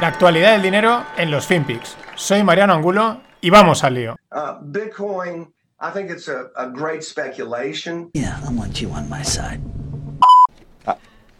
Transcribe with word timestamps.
La 0.00 0.08
actualidad 0.08 0.52
del 0.52 0.62
dinero 0.62 1.04
en 1.16 1.30
los 1.30 1.46
FinPix. 1.46 1.96
Soy 2.16 2.42
Mariano 2.42 2.74
Angulo 2.74 3.20
y 3.40 3.50
vamos 3.50 3.84
al 3.84 3.94
lío. 3.94 4.16
Uh, 4.32 4.60
Bitcoin, 4.60 5.46
I 5.80 5.90
think 5.90 6.10
it's 6.10 6.26
a, 6.26 6.50
a 6.56 6.68
great 6.68 7.04
speculation. 7.04 8.10
Yeah, 8.12 8.40
I 8.46 8.52
want 8.52 8.80
you 8.80 8.90
on 8.90 9.08
my 9.08 9.22
side. 9.22 9.60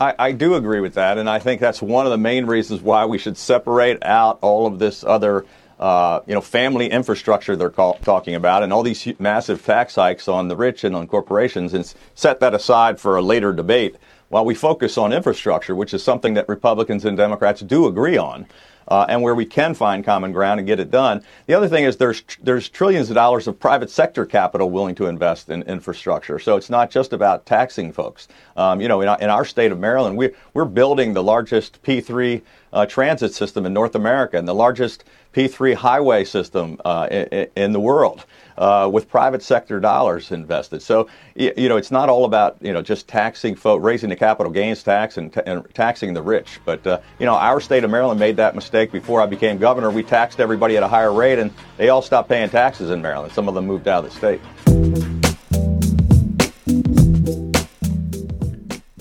I, 0.01 0.15
I 0.19 0.33
do 0.33 0.55
agree 0.55 0.81
with 0.81 0.95
that, 0.95 1.19
and 1.19 1.29
I 1.29 1.39
think 1.39 1.61
that's 1.61 1.81
one 1.81 2.05
of 2.05 2.11
the 2.11 2.19
main 2.19 2.47
reasons 2.47 2.81
why 2.81 3.05
we 3.07 3.19
should 3.19 3.37
separate 3.37 4.03
out 4.03 4.39
all 4.41 4.67
of 4.67 4.79
this 4.79 5.05
other, 5.05 5.45
uh, 5.79 6.21
you 6.27 6.35
know, 6.35 6.41
family 6.41 6.91
infrastructure 6.91 7.57
they're 7.57 7.71
call, 7.71 7.95
talking 8.03 8.35
about, 8.35 8.63
and 8.63 8.73
all 8.73 8.83
these 8.83 9.07
massive 9.21 9.65
tax 9.65 9.95
hikes 9.95 10.27
on 10.29 10.49
the 10.49 10.57
rich 10.57 10.85
and 10.85 10.97
on 10.97 11.07
corporations, 11.07 11.75
and 11.75 11.93
set 12.15 12.41
that 12.41 12.55
aside 12.55 13.01
for 13.01 13.17
a 13.17 13.23
later 13.23 13.53
debate 13.53 13.97
while 14.29 14.45
we 14.45 14.55
focus 14.55 14.99
on 14.99 15.13
infrastructure, 15.13 15.75
which 15.75 15.95
is 15.95 16.03
something 16.03 16.35
that 16.35 16.49
Republicans 16.49 17.05
and 17.05 17.17
Democrats 17.17 17.61
do 17.61 17.87
agree 17.87 18.17
on. 18.17 18.47
Uh, 18.87 19.07
and 19.09 19.23
where 19.23 19.35
we 19.35 19.47
can 19.47 19.73
find 19.73 20.05
common 20.05 20.31
ground 20.31 20.61
and 20.61 20.67
get 20.67 20.79
it 20.79 20.91
done. 20.91 21.23
The 21.47 21.55
other 21.55 21.69
thing 21.69 21.85
is 21.85 21.97
there's 21.97 22.23
there's 22.43 22.69
trillions 22.69 23.09
of 23.09 23.15
dollars 23.15 23.47
of 23.49 23.59
private 23.59 23.89
sector 23.89 24.27
capital 24.27 24.69
willing 24.69 24.95
to 24.97 25.07
invest 25.07 25.49
in 25.49 25.63
infrastructure. 25.63 26.39
So 26.39 26.59
it's 26.59 26.69
not 26.69 26.91
just 26.91 27.15
about 27.15 27.47
taxing 27.47 27.95
folks. 27.95 28.29
Um, 28.59 28.83
you 28.83 28.89
know, 28.89 29.01
in 29.01 29.09
our, 29.09 29.19
in 29.21 29.31
our 29.31 29.47
state 29.47 29.73
of 29.73 29.79
Maryland, 29.79 30.19
we 30.19 30.33
we're 30.53 30.67
building 30.67 31.15
the 31.15 31.23
largest 31.23 31.83
P3 31.83 32.43
uh, 32.75 32.85
transit 32.85 33.33
system 33.33 33.65
in 33.65 33.73
North 33.73 33.95
America 33.95 34.37
and 34.37 34.47
the 34.47 34.55
largest 34.55 35.05
P3 35.33 35.75
highway 35.75 36.23
system 36.23 36.79
uh, 36.85 37.09
in, 37.11 37.49
in 37.57 37.73
the 37.73 37.81
world 37.81 38.27
uh, 38.59 38.89
with 38.93 39.09
private 39.09 39.43
sector 39.43 39.81
dollars 39.81 40.31
invested. 40.31 40.83
So 40.83 41.09
you 41.35 41.69
know, 41.69 41.77
it's 41.77 41.91
not 41.91 42.09
all 42.09 42.25
about 42.25 42.57
you 42.61 42.73
know 42.73 42.83
just 42.83 43.09
taxing 43.09 43.55
folk, 43.55 43.83
raising 43.83 44.09
the 44.09 44.17
capital 44.17 44.53
gains 44.53 44.83
tax 44.83 45.17
and, 45.17 45.33
ta- 45.33 45.43
and 45.47 45.67
taxing 45.75 46.15
the 46.15 46.23
rich. 46.23 46.61
But 46.65 46.87
uh, 46.87 47.01
you 47.19 47.27
know, 47.27 47.35
our 47.35 47.61
state 47.61 47.85
of 47.85 47.91
Maryland 47.91 48.21
made 48.21 48.37
that 48.37 48.55
mistake 48.55 48.93
before 48.93 49.21
I 49.21 49.27
became 49.27 49.59
governor. 49.59 49.91
We 49.91 50.03
taxed 50.03 50.41
everybody 50.41 50.77
at 50.77 50.83
a 50.83 50.89
higher 50.89 51.13
rate, 51.13 51.39
and 51.39 51.53
they 51.77 51.89
all 51.89 52.03
stopped 52.03 52.29
paying 52.29 52.51
taxes 52.51 52.91
in 52.91 53.03
Maryland. 53.03 53.33
Some 53.33 53.49
of 53.49 53.55
them 53.55 53.67
moved 53.67 53.89
out 53.89 54.05
of 54.05 54.13
the 54.13 54.17
state. 54.17 54.41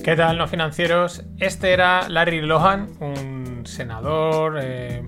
¿Qué 0.04 0.16
tal, 0.16 0.36
no 0.36 0.46
financieros? 0.46 1.22
Este 1.40 1.72
era 1.72 2.06
Larry 2.10 2.42
Lohan, 2.42 2.90
un 3.00 3.62
senador, 3.64 4.58
eh, 4.60 5.02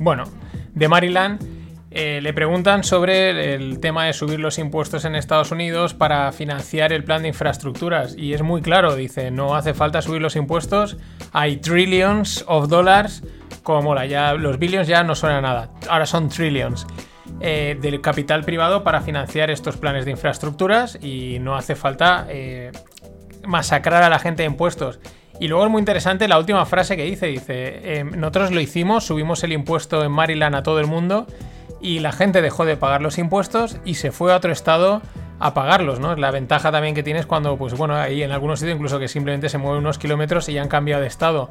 bueno, 0.00 0.24
de 0.72 0.88
Maryland. 0.88 1.53
Eh, 1.96 2.18
le 2.20 2.34
preguntan 2.34 2.82
sobre 2.82 3.54
el 3.54 3.78
tema 3.78 4.06
de 4.06 4.12
subir 4.12 4.40
los 4.40 4.58
impuestos 4.58 5.04
en 5.04 5.14
Estados 5.14 5.52
Unidos 5.52 5.94
para 5.94 6.32
financiar 6.32 6.92
el 6.92 7.04
plan 7.04 7.22
de 7.22 7.28
infraestructuras. 7.28 8.16
Y 8.18 8.34
es 8.34 8.42
muy 8.42 8.62
claro, 8.62 8.96
dice, 8.96 9.30
no 9.30 9.54
hace 9.54 9.74
falta 9.74 10.02
subir 10.02 10.20
los 10.20 10.34
impuestos. 10.34 10.96
Hay 11.32 11.58
trillions 11.58 12.44
of 12.48 12.68
dollars, 12.68 13.22
como 13.62 13.94
la 13.94 14.06
ya, 14.06 14.34
los 14.34 14.58
billions 14.58 14.88
ya 14.88 15.04
no 15.04 15.14
suena 15.14 15.40
nada, 15.40 15.70
ahora 15.88 16.04
son 16.04 16.28
trillions. 16.28 16.84
eh, 17.40 17.78
del 17.80 18.00
capital 18.00 18.44
privado 18.44 18.82
para 18.82 19.00
financiar 19.00 19.50
estos 19.50 19.76
planes 19.76 20.04
de 20.04 20.10
infraestructuras 20.10 20.98
y 21.00 21.38
no 21.40 21.56
hace 21.56 21.74
falta 21.74 22.26
eh, 22.28 22.72
masacrar 23.46 24.02
a 24.02 24.08
la 24.08 24.18
gente 24.18 24.42
de 24.42 24.48
impuestos. 24.48 24.98
Y 25.40 25.48
luego 25.48 25.64
es 25.64 25.70
muy 25.70 25.80
interesante 25.80 26.26
la 26.26 26.38
última 26.38 26.64
frase 26.66 26.96
que 26.96 27.04
dice, 27.04 27.26
dice, 27.26 28.00
eh, 28.00 28.04
nosotros 28.04 28.50
lo 28.50 28.60
hicimos, 28.60 29.04
subimos 29.04 29.44
el 29.44 29.52
impuesto 29.52 30.04
en 30.04 30.10
Maryland 30.10 30.56
a 30.56 30.62
todo 30.62 30.80
el 30.80 30.86
mundo 30.86 31.26
y 31.84 31.98
la 31.98 32.12
gente 32.12 32.40
dejó 32.40 32.64
de 32.64 32.78
pagar 32.78 33.02
los 33.02 33.18
impuestos 33.18 33.76
y 33.84 33.96
se 33.96 34.10
fue 34.10 34.32
a 34.32 34.36
otro 34.36 34.50
estado 34.50 35.02
a 35.38 35.52
pagarlos, 35.52 36.00
¿no? 36.00 36.16
La 36.16 36.30
ventaja 36.30 36.72
también 36.72 36.94
que 36.94 37.02
tienes 37.02 37.26
cuando, 37.26 37.58
pues 37.58 37.74
bueno, 37.74 37.94
ahí 37.94 38.22
en 38.22 38.32
algunos 38.32 38.58
sitios 38.60 38.76
incluso 38.76 38.98
que 38.98 39.06
simplemente 39.06 39.50
se 39.50 39.58
mueven 39.58 39.80
unos 39.80 39.98
kilómetros 39.98 40.48
y 40.48 40.54
ya 40.54 40.62
han 40.62 40.68
cambiado 40.68 41.02
de 41.02 41.08
estado. 41.08 41.50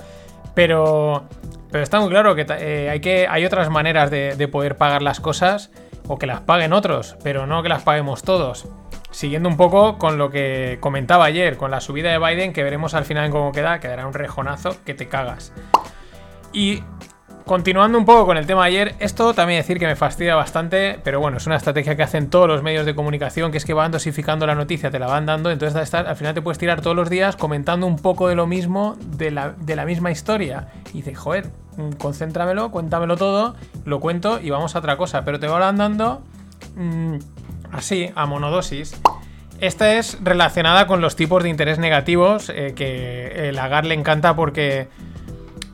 Pero, 0.55 1.25
pero 1.71 1.83
está 1.83 1.99
muy 1.99 2.09
claro 2.09 2.33
que 2.33 2.47
eh, 2.49 2.89
hay, 2.89 2.99
que 2.99 3.27
hay 3.29 3.45
otras 3.45 3.69
maneras 3.69 4.09
de, 4.09 4.35
de 4.35 4.47
poder 4.47 4.75
pagar 4.75 5.03
las 5.03 5.19
cosas 5.19 5.69
o 6.07 6.17
que 6.17 6.25
las 6.25 6.41
paguen 6.41 6.73
otros, 6.73 7.15
pero 7.23 7.45
no 7.45 7.61
que 7.61 7.69
las 7.69 7.83
paguemos 7.83 8.23
todos. 8.23 8.67
Siguiendo 9.11 9.47
un 9.47 9.55
poco 9.55 9.99
con 9.99 10.17
lo 10.17 10.31
que 10.31 10.79
comentaba 10.79 11.25
ayer, 11.25 11.57
con 11.57 11.69
la 11.69 11.79
subida 11.79 12.09
de 12.09 12.17
Biden, 12.17 12.53
que 12.53 12.63
veremos 12.63 12.95
al 12.95 13.05
final 13.05 13.29
cómo 13.29 13.51
queda, 13.51 13.79
quedará 13.79 14.07
un 14.07 14.13
rejonazo 14.13 14.77
que 14.83 14.95
te 14.95 15.07
cagas. 15.07 15.53
Y 16.51 16.81
continuando 17.45 17.97
un 17.97 18.05
poco 18.05 18.25
con 18.25 18.37
el 18.37 18.45
tema 18.45 18.63
de 18.63 18.67
ayer, 18.67 18.95
esto 18.99 19.33
también 19.33 19.59
decir 19.59 19.79
que 19.79 19.85
me 19.85 19.95
fastidia 19.95 20.35
bastante, 20.35 20.99
pero 21.03 21.19
bueno, 21.19 21.37
es 21.37 21.45
una 21.45 21.55
estrategia 21.55 21.95
que 21.95 22.03
hacen 22.03 22.29
todos 22.29 22.47
los 22.47 22.63
medios 22.63 22.85
de 22.85 22.95
comunicación, 22.95 23.51
que 23.51 23.57
es 23.57 23.65
que 23.65 23.73
van 23.73 23.91
dosificando 23.91 24.45
la 24.45 24.55
noticia, 24.55 24.91
te 24.91 24.99
la 24.99 25.07
van 25.07 25.25
dando, 25.25 25.51
entonces 25.51 25.93
al 25.93 26.15
final 26.15 26.33
te 26.33 26.41
puedes 26.41 26.57
tirar 26.57 26.81
todos 26.81 26.95
los 26.95 27.09
días 27.09 27.35
comentando 27.35 27.85
un 27.85 27.97
poco 27.97 28.27
de 28.27 28.35
lo 28.35 28.47
mismo, 28.47 28.95
de 29.17 29.31
la, 29.31 29.85
misma 29.85 30.11
historia. 30.11 30.67
Y 30.93 30.97
dices, 30.97 31.17
joder, 31.17 31.49
mm, 31.77 31.93
concéntramelo, 31.93 32.71
cuéntamelo 32.71 33.17
todo, 33.17 33.55
lo 33.85 33.99
cuento 33.99 34.39
y 34.41 34.49
vamos 34.49 34.75
a 34.75 34.79
otra 34.79 34.97
cosa, 34.97 35.25
pero 35.25 35.39
te 35.39 35.47
van 35.47 35.77
dando 35.77 36.21
mm, 36.75 37.17
así, 37.71 38.11
a 38.15 38.25
monodosis. 38.25 38.99
Esta 39.59 39.95
es 39.95 40.17
relacionada 40.21 40.87
con 40.87 41.01
los 41.01 41.15
tipos 41.15 41.43
de 41.43 41.49
interés 41.49 41.79
negativos 41.79 42.49
eh, 42.49 42.73
que 42.75 43.49
el 43.49 43.57
Agar 43.59 43.85
le 43.85 43.93
encanta 43.93 44.35
porque, 44.35 44.87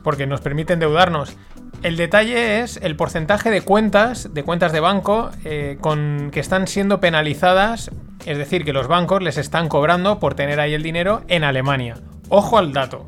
porque 0.02 0.26
nos 0.26 0.40
permite 0.40 0.74
endeudarnos. 0.74 1.36
El 1.82 1.96
detalle 1.96 2.60
es 2.60 2.78
el 2.82 2.94
porcentaje 2.94 3.50
de 3.50 3.62
cuentas, 3.62 4.34
de 4.34 4.42
cuentas 4.42 4.72
de 4.72 4.80
banco, 4.80 5.30
eh, 5.44 5.78
con, 5.80 6.28
que 6.30 6.40
están 6.40 6.66
siendo 6.66 7.00
penalizadas, 7.00 7.90
es 8.26 8.36
decir, 8.36 8.66
que 8.66 8.74
los 8.74 8.86
bancos 8.86 9.22
les 9.22 9.38
están 9.38 9.68
cobrando 9.68 10.20
por 10.20 10.34
tener 10.34 10.60
ahí 10.60 10.74
el 10.74 10.82
dinero 10.82 11.22
en 11.28 11.42
Alemania. 11.42 11.96
Ojo 12.28 12.58
al 12.58 12.74
dato. 12.74 13.06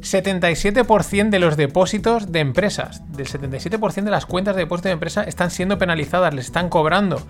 77% 0.00 1.28
de 1.28 1.38
los 1.38 1.58
depósitos 1.58 2.32
de 2.32 2.40
empresas, 2.40 3.02
del 3.12 3.26
77% 3.26 4.04
de 4.04 4.10
las 4.10 4.24
cuentas 4.24 4.56
de 4.56 4.62
depósito 4.62 4.88
de 4.88 4.94
empresa 4.94 5.24
están 5.24 5.50
siendo 5.50 5.76
penalizadas, 5.76 6.32
les 6.32 6.46
están 6.46 6.70
cobrando 6.70 7.20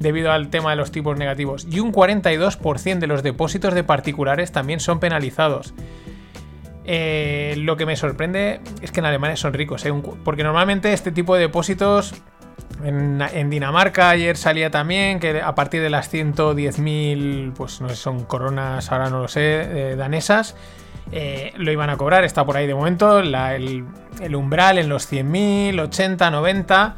debido 0.00 0.32
al 0.32 0.48
tema 0.48 0.70
de 0.70 0.76
los 0.76 0.90
tipos 0.90 1.16
negativos. 1.16 1.64
Y 1.70 1.78
un 1.78 1.92
42% 1.92 2.98
de 2.98 3.06
los 3.06 3.22
depósitos 3.22 3.72
de 3.72 3.84
particulares 3.84 4.50
también 4.50 4.80
son 4.80 4.98
penalizados. 4.98 5.74
Eh, 6.84 7.54
lo 7.58 7.76
que 7.76 7.86
me 7.86 7.96
sorprende 7.96 8.60
es 8.82 8.92
que 8.92 9.00
en 9.00 9.06
Alemania 9.06 9.36
son 9.36 9.54
ricos, 9.54 9.84
¿eh? 9.86 9.92
Porque 10.22 10.44
normalmente 10.44 10.92
este 10.92 11.12
tipo 11.12 11.34
de 11.34 11.42
depósitos 11.42 12.14
en, 12.82 13.50
Dinamarca 13.50 14.10
ayer 14.10 14.36
salía 14.36 14.70
también 14.70 15.18
que 15.18 15.40
a 15.40 15.54
partir 15.54 15.80
de 15.80 15.88
las 15.88 16.12
110.000, 16.12 17.54
pues 17.54 17.80
no 17.80 17.88
sé, 17.88 17.96
son 17.96 18.24
coronas, 18.24 18.92
ahora 18.92 19.08
no 19.08 19.20
lo 19.20 19.28
sé, 19.28 19.92
eh, 19.92 19.96
danesas, 19.96 20.56
lo 21.56 21.72
iban 21.72 21.88
a 21.90 21.96
cobrar, 21.96 22.24
está 22.24 22.44
por 22.44 22.56
ahí 22.56 22.66
de 22.66 22.74
momento, 22.74 23.20
el, 23.20 23.84
el 24.20 24.34
umbral 24.34 24.78
en 24.78 24.88
los 24.88 25.10
100.000, 25.10 25.80
80, 25.80 26.30
90, 26.30 26.96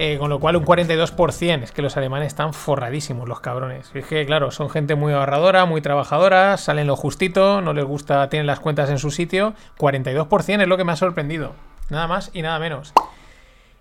eh, 0.00 0.16
con 0.16 0.30
lo 0.30 0.38
cual 0.38 0.54
un 0.54 0.64
42%, 0.64 1.64
es 1.64 1.72
que 1.72 1.82
los 1.82 1.96
alemanes 1.96 2.28
están 2.28 2.54
forradísimos, 2.54 3.28
los 3.28 3.40
cabrones. 3.40 3.90
Es 3.94 4.06
que, 4.06 4.24
claro, 4.26 4.52
son 4.52 4.70
gente 4.70 4.94
muy 4.94 5.12
ahorradora, 5.12 5.64
muy 5.64 5.80
trabajadora, 5.80 6.56
salen 6.56 6.86
lo 6.86 6.94
justito, 6.94 7.60
no 7.60 7.72
les 7.72 7.84
gusta, 7.84 8.28
tienen 8.28 8.46
las 8.46 8.60
cuentas 8.60 8.90
en 8.90 8.98
su 8.98 9.10
sitio, 9.10 9.54
42% 9.76 10.62
es 10.62 10.68
lo 10.68 10.76
que 10.76 10.84
me 10.84 10.92
ha 10.92 10.96
sorprendido, 10.96 11.54
nada 11.90 12.06
más 12.06 12.30
y 12.32 12.42
nada 12.42 12.60
menos. 12.60 12.92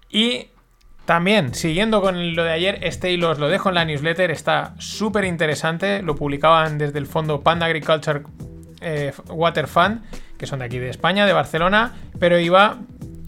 Y 0.10 0.48
también, 1.06 1.54
siguiendo 1.54 2.02
con 2.02 2.36
lo 2.36 2.44
de 2.44 2.52
ayer, 2.52 2.80
este 2.82 3.12
hilo 3.12 3.30
os 3.30 3.38
lo 3.38 3.48
dejo 3.48 3.70
en 3.70 3.76
la 3.76 3.86
newsletter, 3.86 4.32
está 4.32 4.74
súper 4.80 5.24
interesante, 5.24 6.02
lo 6.02 6.16
publicaban 6.16 6.80
desde 6.80 6.98
el 6.98 7.06
fondo 7.06 7.42
Panda 7.42 7.68
Agriculture 7.68 8.24
eh, 8.82 9.14
Water 9.30 9.68
Fund, 9.68 10.02
que 10.38 10.48
son 10.48 10.60
de 10.60 10.66
aquí 10.66 10.80
de 10.80 10.90
España, 10.90 11.28
de 11.28 11.34
Barcelona, 11.34 11.94
pero 12.20 12.40
iba 12.40 12.80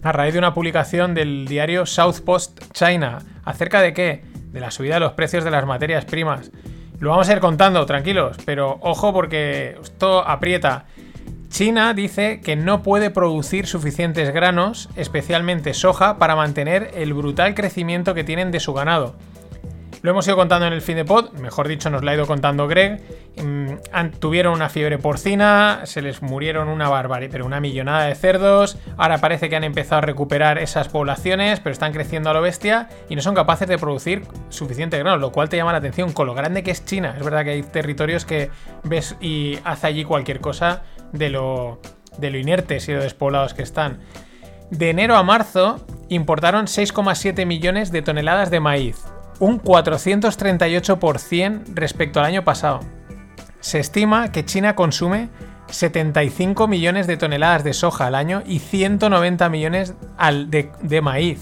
a 0.03 0.11
raíz 0.11 0.33
de 0.33 0.39
una 0.39 0.53
publicación 0.53 1.13
del 1.13 1.47
diario 1.47 1.85
South 1.85 2.21
Post 2.25 2.61
China. 2.73 3.19
¿Acerca 3.43 3.81
de 3.81 3.93
qué? 3.93 4.23
De 4.51 4.59
la 4.59 4.71
subida 4.71 4.95
de 4.95 4.99
los 5.01 5.13
precios 5.13 5.43
de 5.43 5.51
las 5.51 5.65
materias 5.65 6.05
primas. 6.05 6.51
Lo 6.99 7.11
vamos 7.11 7.29
a 7.29 7.33
ir 7.33 7.39
contando, 7.39 7.85
tranquilos, 7.85 8.37
pero 8.45 8.77
ojo 8.81 9.13
porque 9.13 9.77
esto 9.81 10.27
aprieta. 10.27 10.85
China 11.49 11.93
dice 11.93 12.41
que 12.41 12.55
no 12.55 12.83
puede 12.83 13.09
producir 13.09 13.65
suficientes 13.65 14.31
granos, 14.31 14.89
especialmente 14.95 15.73
soja, 15.73 16.17
para 16.19 16.35
mantener 16.35 16.91
el 16.93 17.13
brutal 17.13 17.55
crecimiento 17.55 18.13
que 18.13 18.23
tienen 18.23 18.51
de 18.51 18.59
su 18.59 18.73
ganado. 18.73 19.15
Lo 20.01 20.11
hemos 20.11 20.25
ido 20.27 20.37
contando 20.37 20.65
en 20.65 20.71
el 20.71 20.81
fin 20.81 20.95
de 20.95 21.03
pod, 21.03 21.33
mejor 21.33 21.67
dicho, 21.67 21.89
nos 21.89 22.03
lo 22.03 22.09
ha 22.09 22.13
ido 22.13 22.25
contando 22.25 22.67
Greg. 22.69 23.01
Mm, 23.35 23.73
tuvieron 24.19 24.53
una 24.53 24.69
fiebre 24.69 24.97
porcina, 24.97 25.81
se 25.83 26.01
les 26.01 26.21
murieron 26.21 26.69
una 26.69 26.87
barbarie, 26.87 27.27
pero 27.27 27.45
una 27.45 27.59
millonada 27.59 28.05
de 28.05 28.15
cerdos. 28.15 28.77
Ahora 28.95 29.17
parece 29.17 29.49
que 29.49 29.57
han 29.57 29.65
empezado 29.65 29.97
a 29.97 30.01
recuperar 30.01 30.57
esas 30.57 30.87
poblaciones, 30.87 31.59
pero 31.59 31.73
están 31.73 31.91
creciendo 31.91 32.29
a 32.29 32.33
lo 32.33 32.41
bestia 32.41 32.87
y 33.09 33.15
no 33.17 33.21
son 33.21 33.35
capaces 33.35 33.67
de 33.67 33.77
producir 33.77 34.23
suficiente 34.47 34.97
grano, 34.97 35.17
lo 35.17 35.33
cual 35.33 35.49
te 35.49 35.57
llama 35.57 35.73
la 35.73 35.79
atención 35.79 36.13
con 36.13 36.27
lo 36.27 36.33
grande 36.33 36.63
que 36.63 36.71
es 36.71 36.85
China. 36.85 37.15
Es 37.17 37.23
verdad 37.23 37.43
que 37.43 37.51
hay 37.51 37.63
territorios 37.63 38.23
que 38.23 38.51
ves 38.83 39.17
y 39.19 39.59
hace 39.65 39.87
allí 39.87 40.05
cualquier 40.05 40.39
cosa 40.39 40.83
de 41.11 41.29
lo, 41.29 41.81
de 42.17 42.29
lo 42.29 42.37
inertes 42.37 42.87
y 42.87 42.93
despoblados 42.93 43.53
que 43.53 43.63
están. 43.63 43.99
De 44.71 44.91
enero 44.91 45.17
a 45.17 45.23
marzo 45.23 45.85
importaron 46.07 46.67
6,7 46.67 47.45
millones 47.45 47.91
de 47.91 48.01
toneladas 48.01 48.51
de 48.51 48.59
maíz, 48.59 49.03
un 49.39 49.61
438% 49.61 51.63
respecto 51.73 52.19
al 52.19 52.25
año 52.25 52.43
pasado. 52.43 52.81
Se 53.61 53.79
estima 53.79 54.31
que 54.31 54.45
China 54.45 54.75
consume 54.75 55.29
75 55.71 56.67
millones 56.67 57.07
de 57.07 57.17
toneladas 57.17 57.63
de 57.63 57.73
soja 57.73 58.07
al 58.07 58.15
año 58.15 58.43
y 58.45 58.59
190 58.59 59.49
millones 59.49 59.93
de, 60.47 61.01
maíz. 61.01 61.39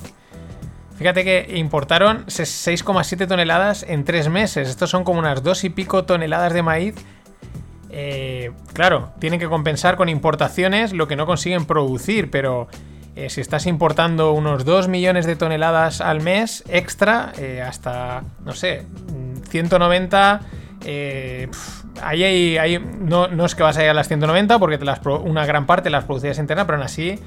Fíjate 0.97 1.23
que 1.23 1.57
importaron 1.57 2.25
6,7 2.25 3.27
toneladas 3.27 3.85
en 3.87 4.03
tres 4.03 4.29
meses. 4.29 4.67
Estos 4.67 4.89
son 4.89 5.03
como 5.03 5.19
unas 5.19 5.43
dos 5.43 5.63
y 5.63 5.69
pico 5.69 6.05
toneladas 6.05 6.53
de 6.53 6.63
maíz. 6.63 6.95
Eh, 7.89 8.51
claro, 8.73 9.11
tienen 9.19 9.39
que 9.39 9.47
compensar 9.47 9.95
con 9.95 10.09
importaciones 10.09 10.93
lo 10.93 11.07
que 11.07 11.15
no 11.15 11.25
consiguen 11.25 11.65
producir, 11.65 12.29
pero 12.29 12.67
eh, 13.17 13.31
si 13.31 13.41
estás 13.41 13.65
importando 13.65 14.31
unos 14.33 14.63
2 14.63 14.89
millones 14.89 15.25
de 15.25 15.35
toneladas 15.35 16.01
al 16.01 16.21
mes 16.21 16.63
extra, 16.69 17.33
eh, 17.39 17.63
hasta, 17.67 18.21
no 18.45 18.53
sé, 18.53 18.83
190... 19.49 20.41
ahí 22.03 22.23
hay, 22.23 22.79
no, 22.79 23.27
no, 23.27 23.45
es 23.45 23.55
que 23.55 23.63
vas 23.63 23.75
a 23.77 23.83
ir 23.83 23.89
a 23.89 23.95
las 23.95 24.07
190 24.07 24.59
porque 24.59 24.77
una 25.23 25.47
gran 25.47 25.65
parte 25.65 25.89
las 25.89 26.03
producidas 26.03 26.37
internas, 26.37 26.67
pero 26.67 26.77
aún 26.77 26.85
así 26.85 27.19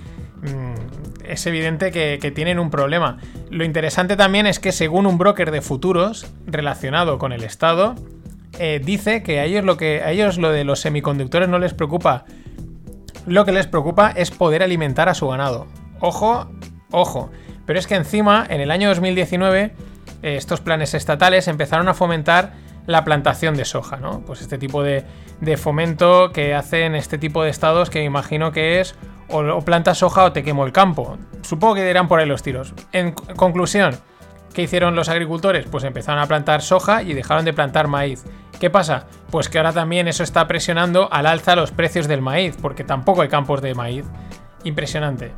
mm, 0.43 1.01
es 1.31 1.45
evidente 1.47 1.91
que, 1.91 2.33
tienen 2.33 2.61
un 2.61 2.71
problema. 2.71 3.19
Lo 3.51 3.65
interesante 3.65 4.17
también 4.17 4.47
es 4.47 4.61
que 4.61 4.71
según 4.71 5.07
un 5.07 5.19
broker 5.19 5.51
de 5.51 5.61
futuros 5.61 6.27
relacionado 6.47 7.19
con 7.19 7.33
el 7.33 7.43
Estado, 7.43 7.97
eh, 8.61 8.81
dice 8.85 9.25
que 9.25 9.43
ellos, 9.43 9.65
lo 9.65 9.77
que 9.77 10.03
a 10.03 10.13
ellos 10.13 10.39
lo 10.39 10.53
de 10.53 10.63
los 10.63 10.79
semiconductores 10.79 11.49
no 11.49 11.59
les 11.59 11.75
preocupa. 11.75 12.27
Lo 13.27 13.45
que 13.45 13.51
les 13.53 13.67
preocupa 13.67 14.11
es 14.11 14.31
poder 14.31 14.63
alimentar 14.63 15.09
a 15.09 15.15
su 15.15 15.27
ganado. 15.27 15.67
Ojo, 16.01 16.51
ojo. 16.91 17.31
Pero 17.67 17.79
es 17.79 17.87
que 17.87 17.95
encima, 17.95 18.47
en 18.49 18.61
el 18.61 18.71
año 18.71 18.89
2019, 18.89 19.75
eh, 20.23 20.37
estos 20.37 20.61
planes 20.61 20.95
estatales 20.95 21.49
empezaron 21.49 21.89
a 21.89 21.95
fomentar 21.95 22.55
la 22.87 23.05
plantación 23.05 23.57
de 23.57 23.65
soja, 23.65 23.97
¿no? 23.99 24.21
Pues 24.21 24.41
este 24.41 24.59
tipo 24.59 24.83
de, 24.83 25.05
fomento 25.57 26.33
que 26.33 26.55
hacen 26.55 26.95
este 26.95 27.19
tipo 27.19 27.43
de 27.43 27.51
estados 27.51 27.91
que 27.91 28.01
me 28.01 28.07
imagino 28.07 28.53
que 28.53 28.81
es 28.81 28.97
o, 29.29 29.41
o 29.41 29.61
plantas 29.61 29.99
soja 29.99 30.25
o 30.25 30.33
te 30.33 30.43
quemo 30.43 30.67
el 30.67 30.73
campo. 30.73 31.17
Supongo 31.43 31.77
que 31.77 31.87
dirán 31.87 32.09
por 32.09 32.19
ahí 32.19 32.27
los 32.27 32.43
tiros. 32.43 32.75
En 32.93 33.13
conclusión, 33.13 33.97
¿qué 34.55 34.63
hicieron 34.63 34.97
los 34.97 35.09
agricultores? 35.09 35.67
Pues 35.71 35.85
empezaron 35.85 36.21
a 36.21 36.27
plantar 36.27 36.63
soja 36.63 37.03
y 37.03 37.15
dejaron 37.15 37.45
de 37.45 37.53
plantar 37.53 37.87
maíz. 37.87 38.25
¿Qué 38.59 38.71
pasa? 38.71 39.07
Pues 39.31 39.49
que 39.49 39.59
ahora 39.59 39.73
también 39.73 40.09
eso 40.09 40.23
está 40.23 40.47
presionando 40.47 41.09
al 41.13 41.27
alza 41.27 41.57
los 41.57 41.71
precios 41.71 42.09
del 42.09 42.21
maíz, 42.21 42.57
porque 42.61 42.85
tampoco 42.85 43.23
hay 43.23 43.29
campos 43.29 43.63
de 43.63 43.75
maíz. 43.75 44.05
Impresionante, 44.65 45.33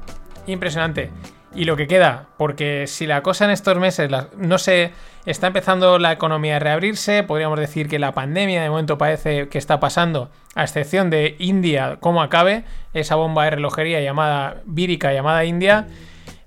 impresionante. 0.47 1.11
Y 1.55 1.65
lo 1.65 1.77
que 1.77 1.87
queda, 1.87 2.29
porque 2.39 2.87
si 2.87 3.06
la 3.06 3.23
cosa 3.23 3.44
en 3.44 3.50
estos 3.50 3.77
meses 3.77 4.11
no 4.37 4.59
se 4.59 4.93
está 5.27 5.49
empezando 5.49 5.99
la 5.99 6.12
economía 6.12 6.56
a 6.56 6.59
reabrirse, 6.59 7.23
podríamos 7.25 7.61
decir 7.61 7.89
que 7.89 7.99
la 7.99 8.12
pandemia 8.12 8.62
de 8.62 8.71
momento 8.71 8.97
parece 8.97 9.49
que 9.49 9.59
está 9.59 9.79
pasando, 9.79 10.31
a 10.55 10.65
excepción 10.65 11.11
de 11.11 11.37
India, 11.39 11.99
como 12.00 12.23
acabe, 12.23 12.65
esa 12.94 13.17
bomba 13.17 13.44
de 13.44 13.50
relojería 13.50 14.00
llamada 14.00 14.62
vírica 14.65 15.12
llamada 15.12 15.44
India. 15.44 15.89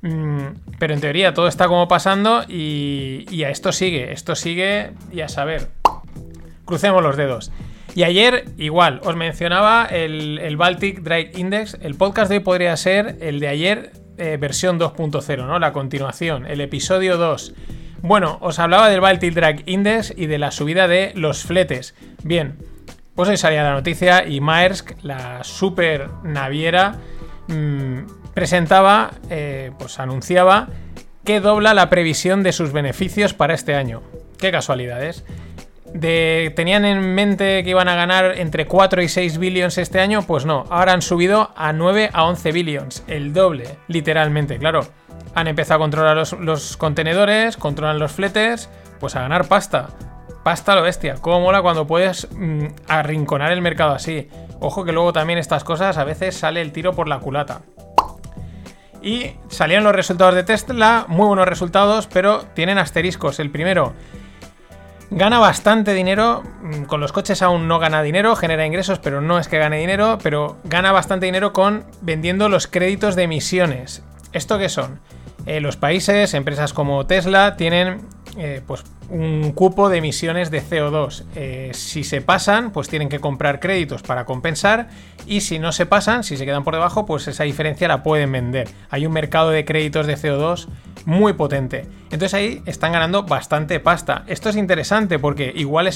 Mm, 0.02 0.48
pero 0.80 0.94
en 0.94 1.02
teoría 1.02 1.34
todo 1.34 1.48
está 1.48 1.68
como 1.68 1.88
pasando 1.88 2.44
y, 2.48 3.26
y 3.30 3.44
a 3.44 3.50
esto 3.50 3.72
sigue, 3.72 4.12
esto 4.12 4.36
sigue 4.36 4.92
y 5.12 5.22
a 5.22 5.30
saber. 5.30 5.70
Crucemos 6.66 7.04
los 7.04 7.16
dedos. 7.16 7.52
Y 7.96 8.04
ayer, 8.04 8.44
igual, 8.58 9.00
os 9.06 9.16
mencionaba 9.16 9.86
el, 9.86 10.58
Baltic 10.58 11.00
Dry 11.00 11.32
Index. 11.36 11.78
El 11.82 11.96
podcast 11.96 12.30
de 12.30 12.38
hoy 12.38 12.44
podría 12.44 12.76
ser 12.76 13.16
el 13.22 13.40
de 13.40 13.48
ayer, 13.48 13.94
eh, 14.18 14.36
versión 14.38 14.78
2.0, 14.78 15.48
¿no? 15.48 15.60
La 15.60 15.72
continuación, 15.72 16.46
el 16.46 16.60
episodio 16.60 17.16
2. 17.16 17.54
Bueno, 18.02 18.38
os 18.42 18.60
hablaba 18.60 18.90
del 18.90 19.00
Baltic 19.00 19.34
Dry 19.34 19.64
Index 19.66 20.14
y 20.18 20.26
de 20.26 20.38
la 20.38 20.52
subida 20.52 20.90
de 20.90 21.14
los 21.16 21.44
fletes. 21.46 21.96
Bien, 22.22 22.58
pues 23.16 23.30
hoy 23.30 23.38
salía 23.38 23.64
la 23.64 23.74
noticia 23.74 24.28
y 24.28 24.42
Maersk, 24.42 24.92
la 25.02 25.46
super 25.46 26.10
naviera, 26.22 26.98
mmm, 27.48 28.00
presentaba, 28.34 29.12
eh, 29.30 29.72
pues 29.80 30.00
anunciaba 30.00 30.68
que 31.24 31.40
dobla 31.40 31.74
la 31.74 31.90
previsión 31.90 32.44
de 32.44 32.52
sus 32.52 32.74
beneficios 32.74 33.34
para 33.34 33.54
este 33.54 33.74
año. 33.74 34.04
Qué 34.38 34.52
casualidades 34.52 35.24
tenían 36.00 36.86
en 36.86 37.16
mente 37.16 37.64
que 37.64 37.70
iban 37.70 37.88
a 37.88 37.96
ganar 37.96 38.38
entre 38.38 38.68
4 38.68 39.02
y 39.02 39.10
6 39.10 39.38
billions 39.38 39.78
este 39.78 40.00
año, 40.00 40.24
pues 40.24 40.46
no, 40.46 40.66
ahora 40.70 40.94
han 40.94 41.02
subido 41.02 41.52
a 41.56 41.74
9 41.74 42.10
a 42.12 42.26
11 42.26 42.52
billions, 42.52 43.04
el 43.08 43.34
doble, 43.34 43.78
literalmente, 43.88 44.58
claro. 44.58 44.82
Han 45.34 45.48
empezado 45.48 45.78
a 45.78 45.84
controlar 45.84 46.16
los, 46.40 46.78
contenedores, 46.78 47.58
controlan 47.58 48.00
los 48.00 48.12
fletes, 48.12 48.70
pues 49.00 49.16
a 49.16 49.22
ganar 49.22 49.48
pasta. 49.48 49.90
Pasta 50.44 50.76
lo 50.76 50.82
bestia. 50.82 51.16
Cómo 51.16 51.42
mola 51.42 51.62
cuando 51.62 51.88
puedes 51.88 52.30
mm, 52.32 52.68
arrinconar 52.88 53.52
el 53.52 53.62
mercado 53.62 53.94
así. 53.94 54.30
Ojo 54.60 54.86
que 54.86 54.94
luego 54.94 55.12
también 55.12 55.40
estas 55.40 55.64
cosas 55.64 55.98
a 55.98 56.04
veces 56.04 56.38
sale 56.38 56.62
el 56.62 56.72
tiro 56.72 56.94
por 56.94 57.10
la 57.10 57.20
culata. 57.20 57.64
Y 59.02 59.32
salieron 59.50 59.84
los 59.84 59.96
resultados 59.96 60.36
de 60.36 60.44
Tesla, 60.44 61.06
muy 61.08 61.28
buenos 61.28 61.48
resultados, 61.48 62.08
pero 62.08 62.46
tienen 62.54 62.78
asteriscos. 62.78 63.40
El 63.40 63.52
primero, 63.52 63.94
Gana 65.16 65.40
bastante 65.40 65.94
dinero, 65.94 66.44
mm, 66.62 66.84
con 66.84 67.00
los 67.00 67.14
coches 67.14 67.42
aún 67.42 67.70
no 67.70 67.80
gana 67.80 68.04
dinero, 68.04 68.36
genera 68.36 68.66
ingresos, 68.66 69.00
pero 69.00 69.22
no 69.22 69.40
es 69.40 69.48
que 69.48 69.58
gane 69.58 69.78
dinero, 69.78 70.18
pero 70.22 70.58
gana 70.66 70.92
bastante 70.92 71.26
dinero 71.26 71.54
con 71.54 71.86
vendiendo 72.02 72.50
los 72.50 72.68
créditos 72.68 73.16
de 73.16 73.24
emisiones. 73.24 74.04
¿Esto 74.34 74.58
qué 74.58 74.68
son? 74.68 75.00
Eh, 75.46 75.62
los 75.62 75.78
países, 75.78 76.34
empresas 76.34 76.74
como 76.74 77.06
Tesla, 77.06 77.56
tienen 77.56 78.02
eh, 78.36 78.62
pues 78.68 78.84
un 79.10 79.52
cupo 79.52 79.90
de 79.90 79.98
emisiones 79.98 80.52
de 80.52 80.62
CO2. 80.62 81.24
Eh, 81.36 81.72
si 81.74 82.04
se 82.04 82.22
pasan, 82.22 82.72
pues 82.72 82.88
tienen 82.90 83.10
que 83.10 83.20
comprar 83.20 83.60
créditos 83.60 84.02
para 84.02 84.26
compensar 84.26 84.90
y 85.26 85.42
si 85.42 85.60
no 85.60 85.72
se 85.72 85.86
pasan, 85.86 86.24
si 86.24 86.38
se 86.38 86.46
quedan 86.46 86.64
por 86.64 86.74
debajo, 86.74 87.06
pues 87.06 87.28
esa 87.28 87.44
diferencia 87.44 87.88
la 87.88 88.04
pueden 88.04 88.32
vender. 88.32 88.68
Hay 88.90 89.06
un 89.06 89.14
mercado 89.14 89.50
de 89.50 89.66
créditos 89.66 90.08
de 90.08 90.16
CO2 90.16 90.68
muy 91.06 91.34
potente. 91.34 91.88
Entonces 92.06 92.34
ahí 92.34 92.62
están 92.66 92.92
ganando 92.92 93.24
bastante 93.24 93.80
pasta. 93.80 94.24
Esto 94.28 94.50
es 94.50 94.56
interesante 94.56 95.20
porque 95.20 95.52
igual 95.56 95.88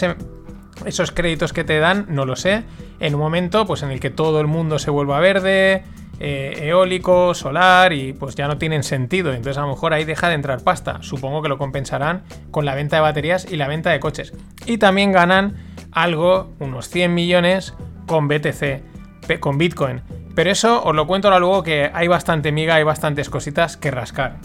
esos 0.86 1.12
créditos 1.12 1.54
que 1.54 1.64
te 1.64 1.80
dan, 1.80 2.06
no 2.10 2.26
lo 2.26 2.36
sé, 2.36 2.64
en 3.00 3.16
un 3.16 3.22
momento 3.22 3.66
pues 3.66 3.84
en 3.84 3.92
el 3.92 4.00
que 4.00 4.10
todo 4.10 4.40
el 4.42 4.48
mundo 4.48 4.80
se 4.80 4.92
vuelva 4.92 5.20
verde, 5.20 5.84
eh, 6.22 6.68
eólico, 6.68 7.34
solar 7.34 7.94
y 7.94 8.12
pues 8.12 8.36
ya 8.36 8.48
no 8.48 8.58
tienen 8.58 8.84
sentido. 8.84 9.32
Entonces 9.32 9.58
a 9.58 9.62
lo 9.62 9.70
mejor 9.70 9.94
ahí 9.94 10.04
deja 10.04 10.28
de 10.28 10.36
entrar 10.36 10.62
pasta. 10.64 10.98
Supongo 11.02 11.42
que 11.42 11.50
lo 11.50 11.58
compensarán 11.58 12.24
con 12.52 12.66
la 12.66 12.76
venta 12.76 12.98
de 12.98 13.02
baterías 13.02 13.50
y 13.50 13.56
la 13.56 13.68
venta 13.68 13.92
de 13.92 14.00
coches. 14.00 14.34
Y 14.66 14.78
también 14.78 15.12
ganan 15.12 15.56
algo, 15.92 16.54
unos 16.60 16.90
100 16.90 17.14
millones 17.14 17.74
con 18.06 18.28
BTC, 18.28 19.40
con 19.40 19.58
Bitcoin. 19.58 20.02
Pero 20.36 20.52
eso 20.52 20.84
os 20.84 20.96
lo 20.96 21.08
cuento 21.08 21.28
ahora 21.28 21.40
luego 21.40 21.64
que 21.64 21.90
hay 21.94 22.08
bastante 22.08 22.52
miga, 22.52 22.76
hay 22.76 22.84
bastantes 22.84 23.30
cositas 23.30 23.78
que 23.78 23.92
rascar. 23.92 24.38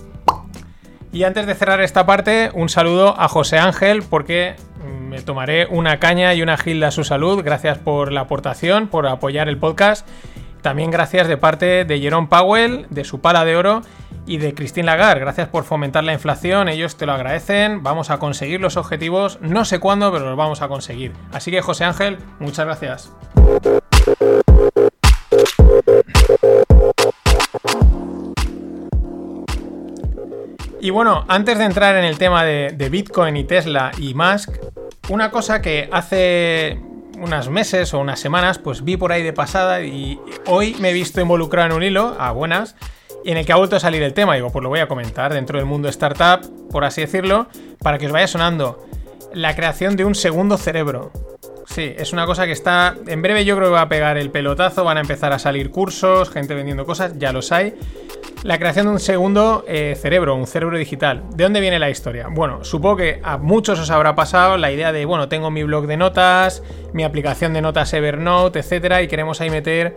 Y 1.12 1.23
antes 1.23 1.47
de 1.47 1.55
cerrar 1.55 1.81
esta 1.81 2.07
parte, 2.07 2.50
un 2.55 2.69
saludo 2.69 3.14
a 3.19 3.29
José 3.29 3.59
Ángel 3.59 4.03
porque 4.03 4.57
tomaré 5.23 5.66
una 5.66 5.99
caña 5.99 6.35
y 6.35 6.42
una 6.42 6.56
gilda 6.56 6.88
a 6.88 6.90
su 6.90 7.04
salud. 7.04 7.42
Gracias 7.44 7.78
por 7.78 8.12
la 8.12 8.23
aportación, 8.23 8.88
por 8.88 9.06
apoyar 9.06 9.49
el 9.49 9.59
podcast. 9.59 10.06
También 10.62 10.90
gracias 10.90 11.28
de 11.28 11.37
parte 11.37 11.85
de 11.85 12.00
Jerome 12.00 12.28
Powell, 12.28 12.87
de 12.88 13.04
su 13.04 13.21
pala 13.21 13.44
de 13.44 13.56
oro 13.56 13.83
y 14.26 14.38
de 14.38 14.54
Christine 14.54 14.87
Lagarde. 14.87 15.21
Gracias 15.21 15.49
por 15.49 15.64
fomentar 15.64 16.04
la 16.04 16.14
inflación, 16.14 16.68
ellos 16.68 16.97
te 16.97 17.06
lo 17.06 17.12
agradecen. 17.12 17.83
Vamos 17.83 18.11
a 18.11 18.18
conseguir 18.18 18.61
los 18.61 18.76
objetivos, 18.76 19.38
no 19.42 19.64
sé 19.64 19.78
cuándo, 19.78 20.11
pero 20.11 20.25
los 20.25 20.37
vamos 20.37 20.62
a 20.62 20.68
conseguir. 20.68 21.12
Así 21.33 21.50
que 21.50 21.61
José 21.61 21.85
Ángel, 21.85 22.18
muchas 22.38 22.64
gracias. 22.64 23.12
Y 30.85 30.90
bueno, 30.90 31.25
antes 31.28 31.56
de 31.56 31.64
entrar 31.64 31.97
en 31.97 32.04
el 32.04 32.18
tema 32.18 32.44
de, 32.44 32.88
Bitcoin 32.90 33.38
y 33.38 33.44
Tesla 33.44 33.90
y 33.97 34.12
Musk, 34.12 34.50
una 35.08 35.30
cosa 35.30 35.61
que 35.61 35.88
hace 35.92 36.80
unas 37.18 37.49
meses 37.49 37.94
o 37.94 38.00
unas 38.00 38.20
semanas, 38.20 38.58
pues 38.58 38.84
vi 38.84 38.96
por 38.96 39.12
ahí 39.12 39.23
de 39.23 39.32
pasada 39.32 39.82
y 39.82 40.18
hoy 40.46 40.76
me 40.80 40.90
he 40.90 40.92
visto 40.92 41.20
involucrado 41.20 41.70
en 41.70 41.76
un 41.76 41.82
hilo, 41.82 42.16
a 42.18 42.32
buenas, 42.32 42.76
en 43.25 43.37
el 43.37 43.46
que 43.46 43.52
ha 43.52 43.56
vuelto 43.56 43.76
a 43.76 43.80
salir 43.80 44.02
el 44.02 44.14
tema. 44.14 44.34
Digo, 44.34 44.50
pues 44.50 44.62
lo 44.62 44.68
voy 44.68 44.80
a 44.80 44.88
comentar 44.88 45.32
dentro 45.32 45.58
del 45.58 45.66
mundo 45.66 45.88
startup, 45.88 46.70
por 46.70 46.84
así 46.84 47.00
decirlo, 47.00 47.46
para 47.80 47.99
que 47.99 48.06
os 48.06 48.12
vaya 48.12 48.26
sonando. 48.26 48.84
La 49.32 49.56
creación 49.56 49.96
de 49.96 50.04
un 50.04 50.14
segundo 50.14 50.56
cerebro. 50.56 51.12
Sí, 51.66 51.94
es 51.96 52.12
una 52.12 52.26
cosa 52.26 52.46
que 52.46 52.52
está. 52.52 52.94
En 53.06 53.23
breve 53.23 53.44
yo 53.44 53.56
creo 53.56 53.68
que 53.68 53.75
va 53.75 53.82
a 53.82 53.88
pegar 53.88 54.18
el 54.18 54.30
pelotazo, 54.30 54.84
van 54.84 54.99
a 54.99 55.00
empezar 55.00 55.32
a 55.32 55.38
salir 55.38 55.70
cursos, 55.70 56.30
gente 56.30 56.54
vendiendo 56.54 56.84
cosas, 56.84 57.18
ya 57.18 57.32
los 57.32 57.52
hay. 57.52 57.75
La 58.45 58.59
creación 58.59 58.85
de 58.85 58.93
un 58.93 59.01
segundo 59.01 59.65
eh, 59.67 59.97
cerebro, 59.99 60.37
un 60.37 60.47
cerebro 60.47 60.77
digital. 60.77 61.23
¿De 61.35 61.45
dónde 61.45 61.61
viene 61.63 61.79
la 61.79 61.89
historia? 61.89 62.29
Bueno, 62.31 62.63
supongo 62.63 62.97
que 62.97 63.19
a 63.25 63.39
muchos 63.39 63.81
os 63.81 63.89
habrá 63.89 64.15
pasado 64.15 64.59
la 64.59 64.71
idea 64.71 64.93
de, 64.93 65.07
bueno, 65.07 65.31
tengo 65.31 65.51
mi 65.51 65.63
blog 65.63 65.87
de 65.87 65.97
notas, 65.97 66.63
mi 66.93 67.05
aplicación 67.05 67.55
de 67.55 67.63
notas 67.63 67.95
Evernote, 67.95 68.59
etcétera, 68.59 69.01
y 69.01 69.09
queremos 69.09 69.41
ahí 69.41 69.49
meter 69.49 69.97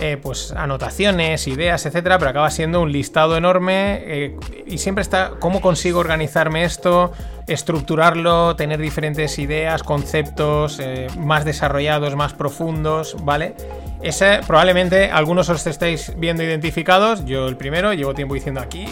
eh, 0.00 0.16
pues 0.16 0.52
anotaciones, 0.52 1.48
ideas, 1.48 1.84
etcétera, 1.84 2.20
pero 2.20 2.30
acaba 2.30 2.52
siendo 2.52 2.80
un 2.82 2.92
listado 2.92 3.36
enorme 3.36 4.00
eh, 4.04 4.36
y 4.64 4.78
siempre 4.78 5.02
está 5.02 5.32
cómo 5.40 5.60
consigo 5.60 5.98
organizarme 5.98 6.62
esto, 6.62 7.10
estructurarlo, 7.48 8.54
tener 8.54 8.78
diferentes 8.78 9.40
ideas, 9.40 9.82
conceptos 9.82 10.80
más 11.18 11.44
desarrollados, 11.44 12.14
más 12.14 12.32
profundos, 12.32 13.16
¿vale? 13.24 13.56
Ese, 14.02 14.40
probablemente 14.46 15.12
algunos 15.12 15.48
os 15.48 15.64
estáis 15.66 16.12
viendo 16.16 16.42
identificados. 16.42 17.24
Yo 17.24 17.46
el 17.46 17.56
primero, 17.56 17.92
llevo 17.92 18.14
tiempo 18.14 18.34
diciendo 18.34 18.60
aquí, 18.60 18.86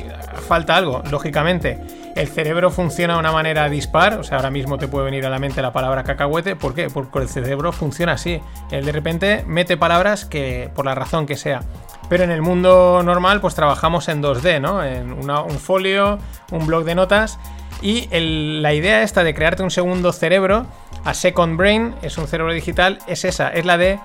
falta 0.46 0.76
algo. 0.76 1.02
Lógicamente, 1.10 1.78
el 2.14 2.28
cerebro 2.28 2.70
funciona 2.70 3.14
de 3.14 3.20
una 3.20 3.32
manera 3.32 3.68
dispar. 3.68 4.20
O 4.20 4.24
sea, 4.24 4.36
ahora 4.36 4.50
mismo 4.50 4.78
te 4.78 4.86
puede 4.86 5.06
venir 5.06 5.26
a 5.26 5.30
la 5.30 5.40
mente 5.40 5.62
la 5.62 5.72
palabra 5.72 6.04
cacahuete. 6.04 6.54
¿Por 6.54 6.74
qué? 6.74 6.88
Porque 6.90 7.18
el 7.18 7.28
cerebro 7.28 7.72
funciona 7.72 8.12
así. 8.12 8.40
Él 8.70 8.84
de 8.84 8.92
repente 8.92 9.44
mete 9.48 9.76
palabras 9.76 10.24
que, 10.24 10.70
por 10.74 10.84
la 10.84 10.94
razón 10.94 11.26
que 11.26 11.36
sea. 11.36 11.62
Pero 12.08 12.24
en 12.24 12.30
el 12.30 12.42
mundo 12.42 13.02
normal, 13.04 13.40
pues 13.40 13.54
trabajamos 13.54 14.08
en 14.08 14.22
2D, 14.22 14.60
¿no? 14.60 14.84
En 14.84 15.12
un 15.12 15.58
folio, 15.58 16.18
un 16.52 16.66
blog 16.66 16.84
de 16.84 16.94
notas. 16.94 17.38
Y 17.82 18.08
la 18.60 18.74
idea 18.74 19.02
esta 19.02 19.24
de 19.24 19.34
crearte 19.34 19.62
un 19.62 19.70
segundo 19.70 20.12
cerebro, 20.12 20.66
a 21.04 21.14
Second 21.14 21.56
Brain, 21.56 21.94
es 22.02 22.18
un 22.18 22.28
cerebro 22.28 22.52
digital, 22.52 22.98
es 23.06 23.24
esa, 23.24 23.48
es 23.48 23.64
la 23.64 23.78
de 23.78 23.98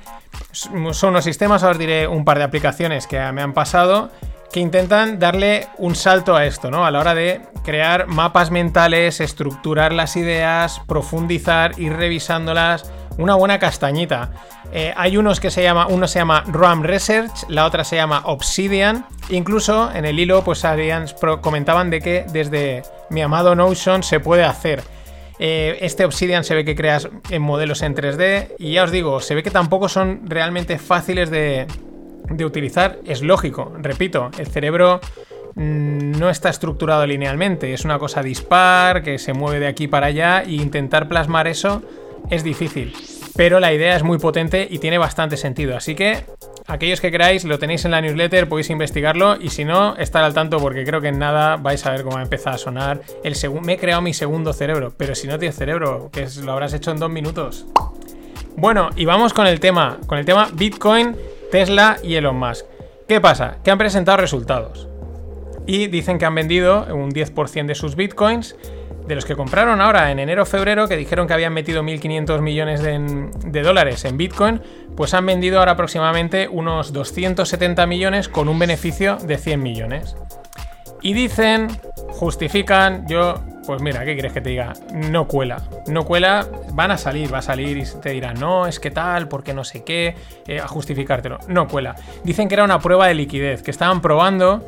son 0.51 1.09
unos 1.09 1.23
sistemas, 1.23 1.63
ahora 1.63 1.73
os 1.73 1.79
diré 1.79 2.07
un 2.07 2.25
par 2.25 2.37
de 2.37 2.43
aplicaciones 2.43 3.07
que 3.07 3.19
me 3.31 3.41
han 3.41 3.53
pasado 3.53 4.09
que 4.51 4.59
intentan 4.61 5.19
darle 5.19 5.67
un 5.77 5.95
salto 5.95 6.35
a 6.35 6.45
esto, 6.45 6.71
¿no? 6.71 6.85
A 6.85 6.91
la 6.91 6.99
hora 6.99 7.13
de 7.13 7.41
crear 7.65 8.07
mapas 8.07 8.51
mentales, 8.51 9.19
estructurar 9.19 9.91
las 9.91 10.15
ideas, 10.15 10.81
profundizar, 10.87 11.77
ir 11.77 11.91
revisándolas, 11.93 12.89
una 13.17 13.35
buena 13.35 13.59
castañita. 13.59 14.31
Eh, 14.71 14.93
hay 14.95 15.17
unos 15.17 15.39
que 15.39 15.51
se 15.51 15.63
llama, 15.63 15.87
uno 15.87 16.07
se 16.07 16.19
llama 16.19 16.43
RAM 16.47 16.83
Research, 16.83 17.45
la 17.49 17.65
otra 17.65 17.83
se 17.83 17.95
llama 17.95 18.21
Obsidian. 18.25 19.05
Incluso 19.29 19.91
en 19.93 20.05
el 20.05 20.19
hilo, 20.19 20.43
pues 20.43 20.63
comentaban 21.41 21.89
de 21.89 22.01
que 22.01 22.25
desde 22.31 22.83
mi 23.09 23.21
amado 23.21 23.55
Notion 23.55 24.03
se 24.03 24.19
puede 24.19 24.43
hacer. 24.43 24.83
Eh, 25.37 25.79
este 25.81 26.05
Obsidian 26.05 26.43
se 26.43 26.55
ve 26.55 26.63
que 26.63 26.75
creas 26.75 27.09
en 27.29 27.41
modelos 27.41 27.81
en 27.81 27.93
3D 27.93 28.55
y 28.57 28.73
ya 28.73 28.83
os 28.83 28.91
digo, 28.91 29.19
se 29.19 29.35
ve 29.35 29.43
que 29.43 29.51
tampoco 29.51 29.89
son 29.89 30.21
realmente 30.25 30.77
fáciles 30.79 31.29
de, 31.29 31.67
utilizar. 32.43 32.99
Es 33.05 33.21
lógico, 33.21 33.73
repito, 33.81 34.31
el 34.37 34.47
cerebro 34.47 35.01
mm, 35.55 36.11
no 36.19 36.29
está 36.29 36.49
estructurado 36.49 37.05
linealmente, 37.05 37.73
es 37.73 37.83
una 37.83 37.99
cosa 37.99 38.23
dispar 38.23 39.03
que 39.03 39.19
se 39.19 39.33
mueve 39.33 39.59
de 39.59 39.67
aquí 39.67 39.87
para 39.89 40.07
allá 40.07 40.41
e 40.41 40.53
intentar 40.53 41.09
plasmar 41.09 41.47
eso 41.47 41.81
es 42.29 42.43
difícil. 42.43 42.93
Pero 43.35 43.59
la 43.59 43.73
idea 43.73 43.95
es 43.95 44.03
muy 44.03 44.17
potente 44.17 44.67
y 44.69 44.79
tiene 44.79 44.97
bastante 44.97 45.35
sentido. 45.35 45.75
Así 45.75 45.93
que 45.93 46.23
aquellos 46.67 47.01
que 47.01 47.11
queráis 47.11 47.43
lo 47.43 47.59
tenéis 47.59 47.83
en 47.83 47.91
la 47.91 48.01
newsletter, 48.01 48.47
podéis 48.47 48.69
investigarlo 48.69 49.35
y 49.39 49.49
si 49.49 49.65
no, 49.65 49.95
estar 49.97 50.23
al 50.23 50.33
tanto 50.33 50.57
porque 50.59 50.85
creo 50.85 51.01
que 51.01 51.09
en 51.09 51.19
nada 51.19 51.57
vais 51.57 51.85
a 51.85 51.91
ver 51.91 52.03
cómo 52.03 52.19
empieza 52.19 52.51
a 52.51 52.57
sonar 52.57 53.01
el 53.23 53.35
segundo... 53.35 53.65
Me 53.65 53.73
he 53.73 53.77
creado 53.77 54.01
mi 54.01 54.13
segundo 54.13 54.53
cerebro, 54.53 54.93
pero 54.95 55.15
si 55.15 55.27
no 55.27 55.37
tienes 55.37 55.57
cerebro, 55.57 56.09
que 56.11 56.27
lo 56.43 56.53
habrás 56.53 56.73
hecho 56.73 56.91
en 56.91 56.97
dos 56.97 57.09
minutos. 57.09 57.65
Bueno, 58.55 58.89
y 58.95 59.03
vamos 59.03 59.33
con 59.33 59.47
el 59.47 59.59
tema, 59.59 59.97
con 60.07 60.17
el 60.17 60.25
tema 60.25 60.47
Bitcoin, 60.53 61.15
Tesla 61.51 61.97
y 62.01 62.15
Elon 62.15 62.37
Musk. 62.37 62.65
¿Qué 63.07 63.19
pasa? 63.19 63.57
Que 63.63 63.71
han 63.71 63.77
presentado 63.77 64.17
resultados. 64.17 64.87
Y 65.67 65.87
dicen 65.87 66.17
que 66.17 66.25
han 66.25 66.35
vendido 66.35 66.85
un 66.93 67.11
10% 67.11 67.65
de 67.65 67.75
sus 67.75 67.95
bitcoins 67.95 68.55
de 69.07 69.15
los 69.15 69.25
que 69.25 69.35
compraron 69.35 69.81
ahora 69.81 70.11
en 70.11 70.19
enero-febrero, 70.19 70.87
que 70.87 70.97
dijeron 70.97 71.27
que 71.27 71.33
habían 71.33 71.53
metido 71.53 71.83
1.500 71.83 72.41
millones 72.41 72.81
de, 72.81 73.61
dólares 73.61 74.05
en 74.05 74.17
Bitcoin, 74.17 74.61
pues 74.95 75.13
han 75.13 75.25
vendido 75.25 75.59
ahora 75.59 75.73
aproximadamente 75.73 76.47
unos 76.47 76.93
270 76.93 77.85
millones 77.85 78.29
con 78.29 78.49
un 78.49 78.57
beneficio 78.59 79.17
de 79.17 79.37
100 79.37 79.61
millones. 79.61 80.15
Y 81.01 81.13
dicen, 81.13 81.67
justifican, 82.07 83.05
yo, 83.07 83.35
pues 83.67 83.81
mira, 83.81 84.03
¿qué 84.05 84.13
quieres 84.13 84.33
que 84.33 84.41
te 84.41 84.49
diga? 84.49 84.73
No 84.91 85.27
cuela, 85.27 85.61
no 85.87 86.03
cuela, 86.03 86.47
van 86.73 86.89
a 86.89 86.97
salir, 86.97 87.31
va 87.31 87.39
a 87.39 87.43
salir 87.43 87.77
y 87.77 87.83
te 88.01 88.09
dirán, 88.09 88.39
no, 88.39 88.65
es 88.65 88.79
que 88.79 88.89
tal, 88.89 89.27
porque 89.27 89.53
no 89.53 89.63
sé 89.63 89.83
qué, 89.83 90.15
eh, 90.47 90.59
a 90.59 90.67
justificártelo, 90.67 91.37
no 91.47 91.67
cuela. 91.67 91.95
Dicen 92.23 92.47
que 92.47 92.55
era 92.55 92.63
una 92.63 92.79
prueba 92.79 93.07
de 93.07 93.13
liquidez, 93.13 93.61
que 93.61 93.69
estaban 93.69 94.01
probando 94.01 94.67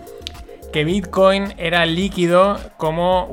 que 0.71 0.83
Bitcoin 0.83 1.53
era 1.57 1.85
líquido 1.85 2.59
como 2.77 3.25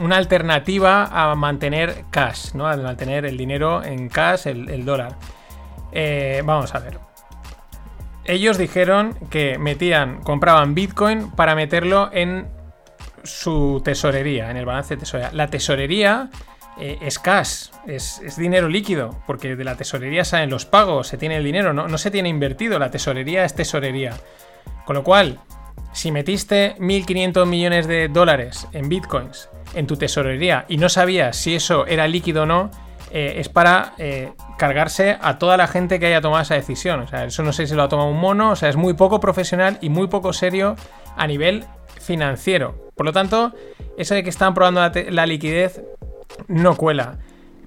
una 0.00 0.16
alternativa 0.16 1.04
a 1.04 1.34
mantener 1.34 2.04
cash, 2.10 2.52
¿no? 2.54 2.66
A 2.66 2.76
mantener 2.76 3.24
el 3.24 3.36
dinero 3.36 3.82
en 3.82 4.08
cash, 4.08 4.46
el, 4.46 4.84
dólar. 4.84 5.16
Eh, 5.92 6.42
vamos 6.44 6.74
a 6.74 6.80
ver. 6.80 6.98
Ellos 8.24 8.58
dijeron 8.58 9.14
que 9.30 9.58
metían, 9.58 10.22
compraban 10.22 10.74
Bitcoin 10.74 11.30
para 11.30 11.54
meterlo 11.54 12.10
en 12.12 12.48
su 13.22 13.80
tesorería, 13.84 14.50
en 14.50 14.56
el 14.56 14.66
balance 14.66 14.94
de 14.94 15.00
tesorería. 15.00 15.32
La 15.32 15.48
tesorería 15.48 16.30
eh, 16.78 16.98
es 17.00 17.18
cash, 17.18 17.68
es, 17.86 18.36
dinero 18.36 18.68
líquido, 18.68 19.18
porque 19.26 19.56
de 19.56 19.64
la 19.64 19.76
tesorería 19.76 20.24
salen 20.24 20.50
los 20.50 20.66
pagos, 20.66 21.08
se 21.08 21.18
tiene 21.18 21.36
el 21.36 21.44
dinero, 21.44 21.72
no, 21.72 21.88
no 21.88 21.98
se 21.98 22.10
tiene 22.10 22.28
invertido, 22.28 22.78
la 22.78 22.90
tesorería 22.90 23.44
es 23.44 23.54
tesorería. 23.54 24.14
Con 24.84 24.94
lo 24.94 25.04
cual, 25.04 25.40
si 25.92 26.12
metiste 26.12 26.76
1.500 26.78 27.46
millones 27.46 27.86
de 27.86 28.08
dólares 28.08 28.66
en 28.72 28.88
bitcoins 28.88 29.48
en 29.74 29.86
tu 29.86 29.96
tesorería 29.96 30.64
y 30.68 30.76
no 30.76 30.88
sabías 30.88 31.36
si 31.36 31.54
eso 31.54 31.86
era 31.86 32.06
líquido 32.06 32.42
o 32.42 32.46
no, 32.46 32.70
eh, 33.10 33.34
es 33.38 33.48
para 33.48 33.94
eh, 33.98 34.32
cargarse 34.58 35.16
a 35.20 35.38
toda 35.38 35.56
la 35.56 35.66
gente 35.66 36.00
que 36.00 36.06
haya 36.06 36.20
tomado 36.20 36.42
esa 36.42 36.54
decisión. 36.54 37.00
O 37.00 37.08
sea, 37.08 37.24
eso 37.24 37.42
no 37.42 37.52
sé 37.52 37.66
si 37.66 37.74
lo 37.74 37.82
ha 37.82 37.88
tomado 37.88 38.10
un 38.10 38.20
mono, 38.20 38.50
o 38.50 38.56
sea, 38.56 38.68
es 38.68 38.76
muy 38.76 38.94
poco 38.94 39.20
profesional 39.20 39.78
y 39.80 39.88
muy 39.88 40.08
poco 40.08 40.32
serio 40.32 40.76
a 41.16 41.26
nivel 41.26 41.64
financiero. 42.00 42.90
Por 42.94 43.06
lo 43.06 43.12
tanto, 43.12 43.54
eso 43.96 44.14
de 44.14 44.22
que 44.22 44.30
están 44.30 44.54
probando 44.54 44.90
la 45.10 45.26
liquidez 45.26 45.82
no 46.48 46.76
cuela. 46.76 47.18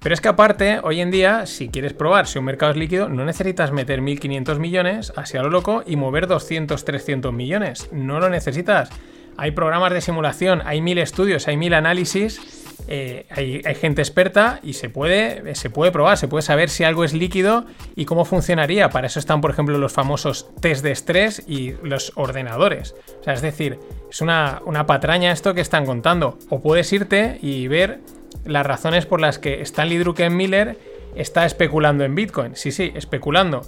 Pero 0.02 0.14
es 0.14 0.22
que 0.22 0.30
aparte, 0.30 0.80
hoy 0.84 1.02
en 1.02 1.12
día, 1.12 1.46
si 1.46 1.70
quieres 1.70 1.94
probar 1.94 2.26
si 2.26 2.40
un 2.40 2.46
mercado 2.46 2.72
es 2.72 2.78
líquido, 2.78 3.10
no 3.10 3.26
necesitas 3.26 3.72
meter 3.72 4.02
1.500 4.02 4.58
millones 4.58 5.14
hacia 5.16 5.44
lo 5.44 5.50
loco 5.50 5.84
y 5.86 5.98
mover 5.98 6.28
200, 6.28 6.86
300 6.86 7.34
millones. 7.34 7.90
No 7.92 8.20
lo 8.20 8.30
necesitas. 8.30 8.90
Hay 9.36 9.52
programas 9.52 9.94
de 9.94 10.02
simulación, 10.02 10.62
hay 10.66 10.82
mil 10.82 10.98
estudios, 10.98 11.48
hay 11.48 11.56
mil 11.58 11.74
análisis, 11.74 12.42
eh, 12.88 13.26
hay, 13.30 13.62
gente 13.76 14.02
experta 14.02 14.60
y 14.64 14.74
se 14.74 14.90
puede, 14.90 15.56
se 15.56 15.70
puede 15.70 15.92
probar, 15.92 16.18
se 16.18 16.28
puede 16.28 16.42
saber 16.42 16.70
si 16.70 16.84
algo 16.84 17.04
es 17.04 17.14
líquido 17.14 17.66
y 17.96 18.06
cómo 18.06 18.26
funcionaría. 18.26 18.90
Para 18.90 19.08
eso 19.08 19.20
están, 19.20 19.42
por 19.42 19.52
ejemplo, 19.52 19.78
los 19.78 19.94
famosos 19.94 20.50
test 20.60 20.84
de 20.84 20.92
estrés 20.92 21.44
y 21.48 21.76
los 21.84 22.14
ordenadores. 22.16 22.96
O 23.20 23.24
sea, 23.24 23.34
es 23.34 23.42
decir, 23.42 23.80
es 24.10 24.22
una, 24.22 24.62
una 24.66 24.86
patraña 24.86 25.32
esto 25.32 25.54
que 25.54 25.62
están 25.62 25.86
contando. 25.86 26.38
O 26.50 26.62
puedes 26.62 26.92
irte 26.92 27.38
y 27.42 27.68
ver 27.68 28.00
las 28.46 28.66
razones 28.66 29.06
por 29.06 29.22
las 29.22 29.40
que 29.40 29.62
Stanley 29.62 29.98
Druckenmiller 29.98 30.78
está 31.16 31.46
especulando 31.46 32.04
en 32.04 32.16
Bitcoin. 32.16 32.56
Sí, 32.56 32.72
sí, 32.72 32.92
especulando. 32.96 33.62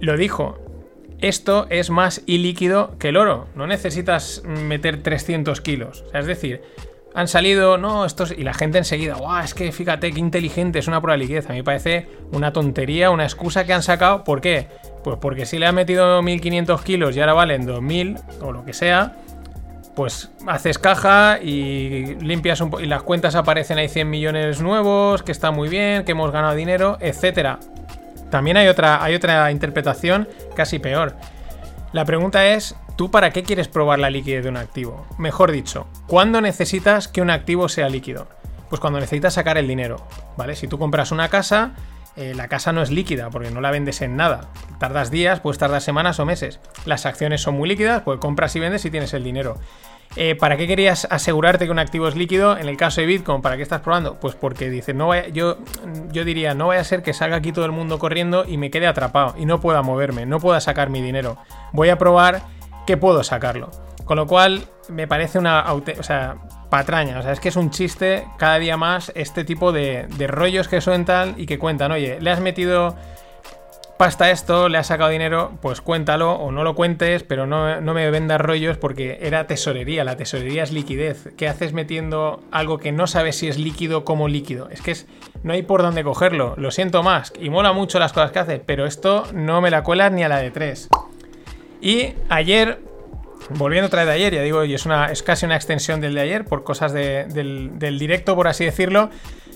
Lo 0.00 0.16
dijo. 0.16 0.58
Esto 1.20 1.66
es 1.70 1.88
más 1.88 2.22
ilíquido 2.26 2.98
que 2.98 3.08
el 3.08 3.16
oro. 3.16 3.46
No 3.54 3.66
necesitas 3.66 4.42
meter 4.44 5.02
300 5.02 5.60
kilos. 5.62 6.04
Es 6.12 6.26
decir, 6.26 6.60
han 7.14 7.28
salido, 7.28 7.78
no, 7.78 8.04
estos. 8.04 8.32
Y 8.36 8.42
la 8.42 8.52
gente 8.52 8.78
enseguida, 8.78 9.14
guau, 9.14 9.42
es 9.42 9.54
que 9.54 9.70
fíjate 9.72 10.12
qué 10.12 10.18
inteligente, 10.18 10.80
es 10.80 10.88
una 10.88 11.00
prueba 11.00 11.16
de 11.16 11.22
liquidez. 11.22 11.46
A 11.46 11.52
mí 11.52 11.58
me 11.58 11.64
parece 11.64 12.08
una 12.32 12.52
tontería, 12.52 13.10
una 13.10 13.24
excusa 13.24 13.64
que 13.64 13.72
han 13.72 13.82
sacado. 13.82 14.24
¿Por 14.24 14.40
qué? 14.40 14.66
Pues 15.04 15.16
porque 15.20 15.46
si 15.46 15.58
le 15.58 15.66
han 15.66 15.76
metido 15.76 16.20
1500 16.20 16.82
kilos 16.82 17.16
y 17.16 17.20
ahora 17.20 17.32
valen 17.32 17.64
2000 17.64 18.16
o 18.40 18.52
lo 18.52 18.64
que 18.64 18.72
sea, 18.72 19.16
pues 19.94 20.30
haces 20.46 20.78
caja 20.78 21.38
y 21.40 22.16
limpias 22.20 22.60
un 22.60 22.74
y 22.80 22.86
las 22.86 23.02
cuentas 23.02 23.34
aparecen 23.34 23.78
ahí 23.78 23.88
100 23.88 24.10
millones 24.10 24.60
nuevos, 24.60 25.22
que 25.22 25.32
está 25.32 25.50
muy 25.50 25.68
bien, 25.68 26.04
que 26.04 26.12
hemos 26.12 26.32
ganado 26.32 26.54
dinero, 26.54 26.98
etcétera. 27.00 27.60
También 28.30 28.56
hay 28.56 28.68
otra, 28.68 29.02
hay 29.02 29.14
otra 29.14 29.50
interpretación 29.50 30.28
casi 30.56 30.78
peor. 30.78 31.14
La 31.92 32.04
pregunta 32.04 32.46
es, 32.48 32.74
¿tú 32.96 33.10
para 33.10 33.30
qué 33.30 33.44
quieres 33.44 33.68
probar 33.68 34.00
la 34.00 34.10
liquidez 34.10 34.42
de 34.42 34.50
un 34.50 34.56
activo? 34.56 35.06
Mejor 35.18 35.52
dicho, 35.52 35.86
¿cuándo 36.08 36.40
necesitas 36.40 37.06
que 37.06 37.22
un 37.22 37.30
activo 37.30 37.68
sea 37.68 37.88
líquido? 37.88 38.26
Pues 38.68 38.80
cuando 38.80 38.98
necesitas 38.98 39.34
sacar 39.34 39.58
el 39.58 39.68
dinero, 39.68 40.04
¿vale? 40.36 40.56
Si 40.56 40.66
tú 40.66 40.78
compras 40.78 41.12
una 41.12 41.28
casa, 41.28 41.74
eh, 42.16 42.32
la 42.34 42.48
casa 42.48 42.72
no 42.72 42.82
es 42.82 42.90
líquida 42.90 43.30
porque 43.30 43.50
no 43.50 43.60
la 43.60 43.70
vendes 43.70 44.00
en 44.02 44.16
nada. 44.16 44.48
Tardas 44.78 45.10
días, 45.10 45.40
puedes 45.40 45.58
tardar 45.58 45.80
semanas 45.80 46.20
o 46.20 46.24
meses. 46.24 46.60
Las 46.84 47.06
acciones 47.06 47.40
son 47.42 47.56
muy 47.56 47.68
líquidas, 47.68 48.02
pues 48.02 48.20
compras 48.20 48.54
y 48.56 48.60
vendes 48.60 48.84
y 48.84 48.90
tienes 48.90 49.14
el 49.14 49.24
dinero. 49.24 49.58
Eh, 50.16 50.36
¿Para 50.36 50.56
qué 50.56 50.68
querías 50.68 51.08
asegurarte 51.10 51.64
que 51.64 51.72
un 51.72 51.80
activo 51.80 52.06
es 52.06 52.14
líquido? 52.14 52.56
En 52.56 52.68
el 52.68 52.76
caso 52.76 53.00
de 53.00 53.06
Bitcoin, 53.08 53.42
¿para 53.42 53.56
qué 53.56 53.62
estás 53.62 53.80
probando? 53.80 54.20
Pues 54.20 54.36
porque 54.36 54.70
dices, 54.70 54.94
no 54.94 55.12
yo, 55.28 55.58
yo 56.12 56.24
diría, 56.24 56.54
no 56.54 56.68
vaya 56.68 56.82
a 56.82 56.84
ser 56.84 57.02
que 57.02 57.12
salga 57.12 57.36
aquí 57.36 57.50
todo 57.50 57.64
el 57.64 57.72
mundo 57.72 57.98
corriendo 57.98 58.44
y 58.46 58.56
me 58.56 58.70
quede 58.70 58.86
atrapado 58.86 59.34
y 59.36 59.44
no 59.44 59.60
pueda 59.60 59.82
moverme, 59.82 60.24
no 60.24 60.38
pueda 60.38 60.60
sacar 60.60 60.88
mi 60.88 61.02
dinero. 61.02 61.36
Voy 61.72 61.88
a 61.88 61.98
probar 61.98 62.42
que 62.86 62.96
puedo 62.96 63.24
sacarlo. 63.24 63.70
Con 64.04 64.16
lo 64.16 64.26
cual, 64.26 64.66
me 64.88 65.08
parece 65.08 65.38
una 65.38 65.64
o 65.72 66.02
sea, 66.02 66.36
patraña. 66.74 67.20
O 67.20 67.22
sea, 67.22 67.30
es 67.30 67.38
que 67.38 67.50
es 67.50 67.54
un 67.54 67.70
chiste 67.70 68.26
cada 68.36 68.58
día 68.58 68.76
más 68.76 69.12
este 69.14 69.44
tipo 69.44 69.70
de, 69.70 70.08
de 70.16 70.26
rollos 70.26 70.66
que 70.66 70.80
sueltan 70.80 71.36
y 71.36 71.46
que 71.46 71.56
cuentan. 71.56 71.92
Oye, 71.92 72.18
le 72.20 72.32
has 72.32 72.40
metido 72.40 72.96
pasta 73.96 74.32
esto, 74.32 74.68
le 74.68 74.76
has 74.76 74.88
sacado 74.88 75.10
dinero, 75.10 75.52
pues 75.62 75.80
cuéntalo 75.80 76.32
o 76.32 76.50
no 76.50 76.64
lo 76.64 76.74
cuentes, 76.74 77.22
pero 77.22 77.46
no, 77.46 77.80
me 77.80 78.10
vendas 78.10 78.40
rollos 78.40 78.76
porque 78.76 79.20
era 79.22 79.46
tesorería. 79.46 80.02
La 80.02 80.16
tesorería 80.16 80.64
es 80.64 80.72
liquidez. 80.72 81.28
¿Qué 81.36 81.46
haces 81.46 81.72
metiendo 81.72 82.42
algo 82.50 82.78
que 82.78 82.90
no 82.90 83.06
sabes 83.06 83.36
si 83.36 83.46
es 83.46 83.56
líquido 83.56 84.04
como 84.04 84.26
líquido? 84.26 84.68
Es 84.68 84.82
que 84.82 84.90
es, 84.90 85.06
no 85.44 85.52
hay 85.52 85.62
por 85.62 85.80
dónde 85.80 86.02
cogerlo. 86.02 86.54
Lo 86.56 86.72
siento 86.72 87.04
más. 87.04 87.32
Y 87.40 87.50
mola 87.50 87.72
mucho 87.72 88.00
las 88.00 88.12
cosas 88.12 88.32
que 88.32 88.40
hace, 88.40 88.58
pero 88.58 88.84
esto 88.84 89.28
no 89.32 89.60
me 89.60 89.70
la 89.70 89.84
cuelas 89.84 90.10
ni 90.10 90.24
a 90.24 90.28
la 90.28 90.38
de 90.38 90.50
tres. 90.50 90.88
Y 91.80 92.14
ayer, 92.28 92.80
volviendo 93.50 93.86
otra 93.86 94.00
vez 94.00 94.08
de 94.08 94.14
ayer, 94.14 94.34
ya 94.34 94.42
digo, 94.42 94.64
y 94.64 94.74
es, 94.74 94.86
una, 94.86 95.06
es 95.06 95.22
casi 95.22 95.46
una 95.46 95.56
extensión 95.56 96.00
del 96.00 96.14
de 96.14 96.20
ayer 96.20 96.44
por 96.44 96.64
cosas 96.64 96.92
del, 96.92 97.78
directo, 97.78 98.34
por 98.34 98.48
así 98.48 98.64
decirlo. 98.64 99.10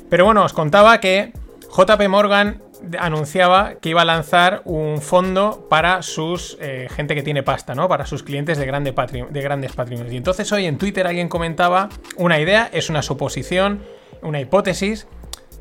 Pero 0.08 0.24
bueno, 0.24 0.44
os 0.44 0.52
contaba 0.52 1.00
que 1.00 1.32
JP 1.76 2.08
Morgan 2.08 2.62
anunciaba 2.98 3.74
que 3.74 3.90
iba 3.90 4.02
a 4.02 4.04
lanzar 4.04 4.62
un 4.64 5.00
fondo 5.02 5.66
para 5.68 6.02
sus 6.02 6.56
eh, 6.60 6.88
gente 6.94 7.14
que 7.14 7.22
tiene 7.22 7.42
pasta, 7.42 7.74
¿no? 7.74 7.88
Para 7.88 8.06
sus 8.06 8.22
clientes 8.22 8.56
de, 8.56 8.66
grande 8.66 8.94
de 9.30 9.42
grandes 9.42 9.72
patrimonios. 9.72 10.12
Y 10.12 10.16
entonces 10.16 10.50
hoy 10.52 10.66
en 10.66 10.78
Twitter 10.78 11.06
alguien 11.06 11.28
comentaba 11.28 11.88
una 12.16 12.38
idea, 12.38 12.70
es 12.72 12.88
una 12.88 13.02
suposición, 13.02 13.82
una 14.22 14.40
hipótesis, 14.40 15.06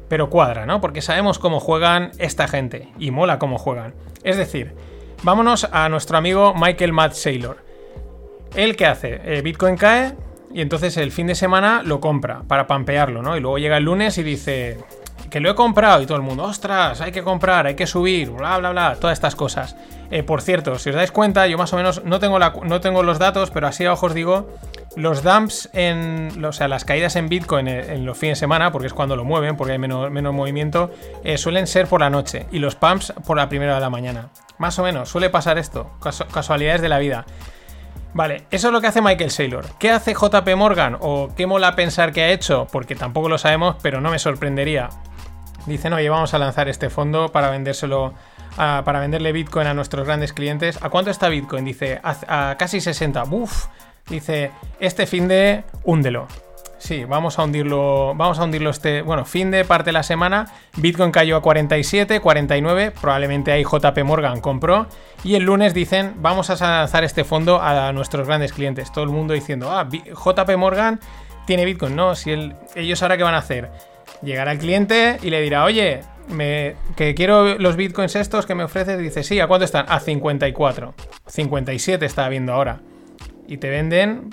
pero 0.07 0.29
cuadra, 0.29 0.65
¿no? 0.65 0.79
Porque 0.79 1.01
sabemos 1.01 1.39
cómo 1.39 1.59
juegan 1.59 2.11
esta 2.19 2.47
gente 2.47 2.89
y 2.97 3.11
mola 3.11 3.39
cómo 3.39 3.57
juegan. 3.57 3.93
Es 4.23 4.37
decir, 4.37 4.73
vámonos 5.23 5.67
a 5.71 5.89
nuestro 5.89 6.17
amigo 6.17 6.53
Michael 6.55 6.93
Matt 6.93 7.13
Saylor. 7.13 7.66
¿Él 8.55 8.75
qué 8.75 8.85
hace? 8.85 9.21
Eh, 9.23 9.41
Bitcoin 9.41 9.75
cae 9.75 10.15
y 10.53 10.61
entonces 10.61 10.97
el 10.97 11.11
fin 11.11 11.27
de 11.27 11.35
semana 11.35 11.81
lo 11.83 11.99
compra 11.99 12.43
para 12.47 12.67
pampearlo, 12.67 13.21
¿no? 13.21 13.37
Y 13.37 13.39
luego 13.39 13.57
llega 13.57 13.77
el 13.77 13.83
lunes 13.83 14.17
y 14.17 14.23
dice, 14.23 14.77
que 15.29 15.39
lo 15.39 15.51
he 15.51 15.55
comprado 15.55 16.01
y 16.01 16.05
todo 16.05 16.17
el 16.17 16.23
mundo, 16.23 16.43
ostras, 16.43 17.01
hay 17.01 17.11
que 17.11 17.23
comprar, 17.23 17.67
hay 17.67 17.75
que 17.75 17.87
subir, 17.87 18.29
bla, 18.31 18.57
bla, 18.57 18.71
bla, 18.71 18.95
todas 18.95 19.17
estas 19.17 19.35
cosas. 19.35 19.75
Eh, 20.09 20.23
por 20.23 20.41
cierto, 20.41 20.79
si 20.79 20.89
os 20.89 20.95
dais 20.95 21.11
cuenta, 21.11 21.47
yo 21.47 21.57
más 21.57 21.73
o 21.73 21.75
menos 21.75 22.03
no 22.05 22.19
tengo, 22.19 22.39
la, 22.39 22.53
no 22.63 22.79
tengo 22.79 23.03
los 23.03 23.19
datos, 23.19 23.51
pero 23.51 23.67
así 23.67 23.85
a 23.85 23.93
ojos 23.93 24.13
digo, 24.13 24.49
los 24.95 25.21
dumps 25.23 25.69
en, 25.73 26.43
o 26.43 26.53
sea, 26.53 26.67
las 26.67 26.85
caídas 26.85 27.15
en 27.17 27.27
Bitcoin 27.27 27.67
en, 27.67 28.05
los 28.05 28.17
fines 28.17 28.37
de 28.37 28.39
semana, 28.39 28.71
porque 28.71 28.87
es 28.87 28.93
cuando 28.93 29.15
lo 29.15 29.25
mueven, 29.25 29.57
porque 29.57 29.73
hay 29.73 29.79
menos, 29.79 30.09
menos 30.09 30.33
movimiento, 30.33 30.91
eh, 31.23 31.37
suelen 31.37 31.67
ser 31.67 31.87
por 31.87 31.99
la 31.99 32.09
noche 32.09 32.47
y 32.51 32.59
los 32.59 32.75
pumps 32.75 33.13
por 33.25 33.37
la 33.37 33.49
primera 33.49 33.75
de 33.75 33.81
la 33.81 33.89
mañana. 33.89 34.29
Más 34.57 34.79
o 34.79 34.83
menos, 34.83 35.09
suele 35.09 35.29
pasar 35.29 35.57
esto, 35.57 35.91
casualidades 36.31 36.81
de 36.81 36.89
la 36.89 36.99
vida. 36.99 37.25
Vale, 38.17 38.45
eso 38.49 38.69
es 38.69 38.73
lo 38.73 38.81
que 38.81 38.87
hace 38.87 38.99
Michael 38.99 39.29
Saylor. 39.29 39.65
¿Qué 39.77 39.91
hace 39.91 40.15
JP 40.15 40.55
Morgan? 40.55 40.97
¿O 41.01 41.29
qué 41.37 41.45
mola 41.45 41.75
pensar 41.75 42.11
que 42.11 42.23
ha 42.23 42.29
hecho? 42.31 42.65
Porque 42.71 42.95
tampoco 42.95 43.29
lo 43.29 43.37
sabemos, 43.37 43.75
pero 43.83 44.01
no 44.01 44.09
me 44.09 44.17
sorprendería. 44.17 44.89
Dicen, 45.67 45.93
oye, 45.93 46.09
vamos 46.09 46.33
a 46.33 46.39
lanzar 46.39 46.67
este 46.67 46.89
fondo 46.89 47.29
para 47.29 47.51
vendérselo, 47.51 48.15
para 48.55 48.99
venderle 49.01 49.33
Bitcoin 49.33 49.67
a 49.67 49.75
nuestros 49.75 50.07
grandes 50.07 50.33
clientes. 50.33 50.79
¿A 50.81 50.89
cuánto 50.89 51.11
está 51.11 51.29
Bitcoin? 51.29 51.63
Dice, 51.63 52.01
a, 52.03 52.55
casi 52.57 52.81
60. 52.81 53.23
Uf, 53.25 53.67
dice, 54.09 54.49
este 54.79 55.05
fin 55.05 55.27
de, 55.27 55.63
húndelo. 55.83 56.27
Sí, 56.79 57.05
vamos 57.05 57.39
a 57.39 57.43
hundirlo, 57.43 58.13
vamos 58.15 58.37
a 58.39 58.43
hundirlo 58.43 58.69
este, 58.69 59.01
bueno, 59.01 59.25
fin 59.25 59.49
de 59.49 59.65
parte 59.65 59.85
de 59.85 59.93
la 59.93 60.03
semana, 60.03 60.53
Bitcoin 60.77 61.11
cayó 61.11 61.37
a 61.37 61.41
47, 61.41 62.19
49, 62.19 62.91
probablemente 63.01 63.51
ahí 63.51 63.63
JP 63.63 63.97
Morgan 64.03 64.41
compró 64.41 64.87
y 65.23 65.33
el 65.35 65.43
lunes 65.43 65.73
dicen, 65.73 66.13
vamos 66.17 66.49
a 66.49 66.77
lanzar 66.77 67.03
este 67.03 67.23
fondo 67.23 67.59
a 67.61 67.91
nuestros 67.93 68.27
grandes 68.27 68.53
clientes, 68.53 68.91
todo 68.91 69.03
el 69.03 69.09
mundo 69.09 69.33
diciendo, 69.33 69.71
ah, 69.71 69.89
JP 69.89 70.57
Morgan 70.57 70.99
tiene 71.47 71.65
Bitcoin, 71.65 71.95
no, 71.95 72.13
si 72.15 72.31
ellos 72.75 73.01
ahora 73.01 73.17
qué 73.17 73.23
van 73.23 73.33
a 73.33 73.39
hacer, 73.39 73.71
Llegará 74.21 74.51
el 74.51 74.57
cliente 74.57 75.19
y 75.21 75.29
le 75.29 75.41
dirá, 75.41 75.63
oye, 75.63 76.01
me, 76.29 76.75
que 76.95 77.13
quiero 77.13 77.57
los 77.57 77.75
bitcoins 77.75 78.15
estos 78.15 78.45
que 78.45 78.55
me 78.55 78.63
ofreces. 78.63 78.97
Dice, 78.99 79.23
sí, 79.23 79.39
¿a 79.39 79.47
cuánto 79.47 79.65
están? 79.65 79.85
A 79.89 79.99
54. 79.99 80.93
57 81.27 82.05
está 82.05 82.27
viendo 82.29 82.53
ahora. 82.53 82.81
Y 83.47 83.57
te 83.57 83.69
venden 83.69 84.29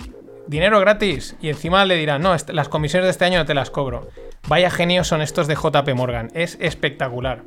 dinero 0.47 0.79
gratis. 0.79 1.35
Y 1.41 1.49
encima 1.49 1.85
le 1.85 1.95
dirán, 1.95 2.21
no, 2.21 2.35
las 2.47 2.69
comisiones 2.69 3.05
de 3.05 3.11
este 3.11 3.25
año 3.25 3.39
no 3.39 3.45
te 3.45 3.53
las 3.53 3.69
cobro. 3.69 4.09
Vaya 4.47 4.69
genios 4.69 5.07
son 5.07 5.21
estos 5.21 5.47
de 5.47 5.55
JP 5.55 5.93
Morgan. 5.95 6.29
Es 6.33 6.57
espectacular. 6.61 7.43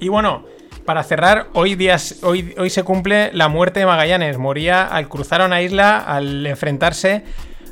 Y 0.00 0.08
bueno, 0.08 0.44
para 0.84 1.02
cerrar, 1.02 1.48
hoy, 1.54 1.74
días, 1.74 2.20
hoy, 2.22 2.54
hoy 2.58 2.70
se 2.70 2.82
cumple 2.82 3.30
la 3.32 3.48
muerte 3.48 3.80
de 3.80 3.86
Magallanes. 3.86 4.38
Moría 4.38 4.86
al 4.86 5.08
cruzar 5.08 5.42
una 5.42 5.62
isla, 5.62 5.98
al 5.98 6.46
enfrentarse 6.46 7.24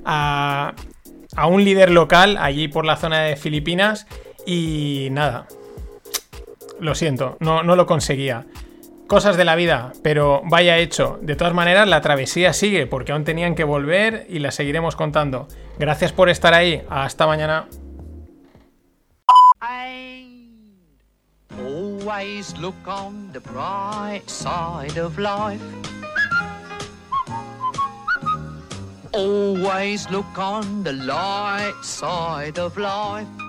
a, 0.04 0.75
a 1.36 1.47
un 1.47 1.64
líder 1.64 1.90
local 1.90 2.36
allí 2.38 2.69
por 2.69 2.84
la 2.84 2.97
zona 2.97 3.23
de 3.23 3.36
Filipinas 3.36 4.06
y 4.47 5.08
nada. 5.10 5.47
Lo 6.78 6.95
siento, 6.95 7.36
no, 7.40 7.62
no 7.62 7.76
lo 7.76 7.86
conseguía. 7.86 8.47
Cosas 9.06 9.36
de 9.36 9.45
la 9.45 9.54
vida, 9.54 9.92
pero 10.02 10.42
vaya 10.47 10.78
hecho. 10.78 11.19
De 11.23 11.36
todas 11.36 11.54
maneras, 11.54 11.86
la 11.86 12.00
travesía 12.00 12.52
sigue 12.52 12.88
porque 12.88 13.12
aún 13.12 13.23
tenían 13.23 13.54
que 13.54 13.62
volver 13.62 14.26
y 14.28 14.40
la 14.40 14.50
seguiremos 14.50 14.97
contando. 14.97 15.47
Gracias 15.78 16.12
por 16.12 16.28
estar 16.28 16.54
ahí. 16.54 16.82
Hasta 16.90 17.26
mañana. 17.26 17.69
Always 29.12 30.10
look 30.10 30.36
on 30.36 30.82
the 30.82 30.92
light 30.92 31.82
side 31.82 32.58
of 32.58 32.76
life. 32.76 33.46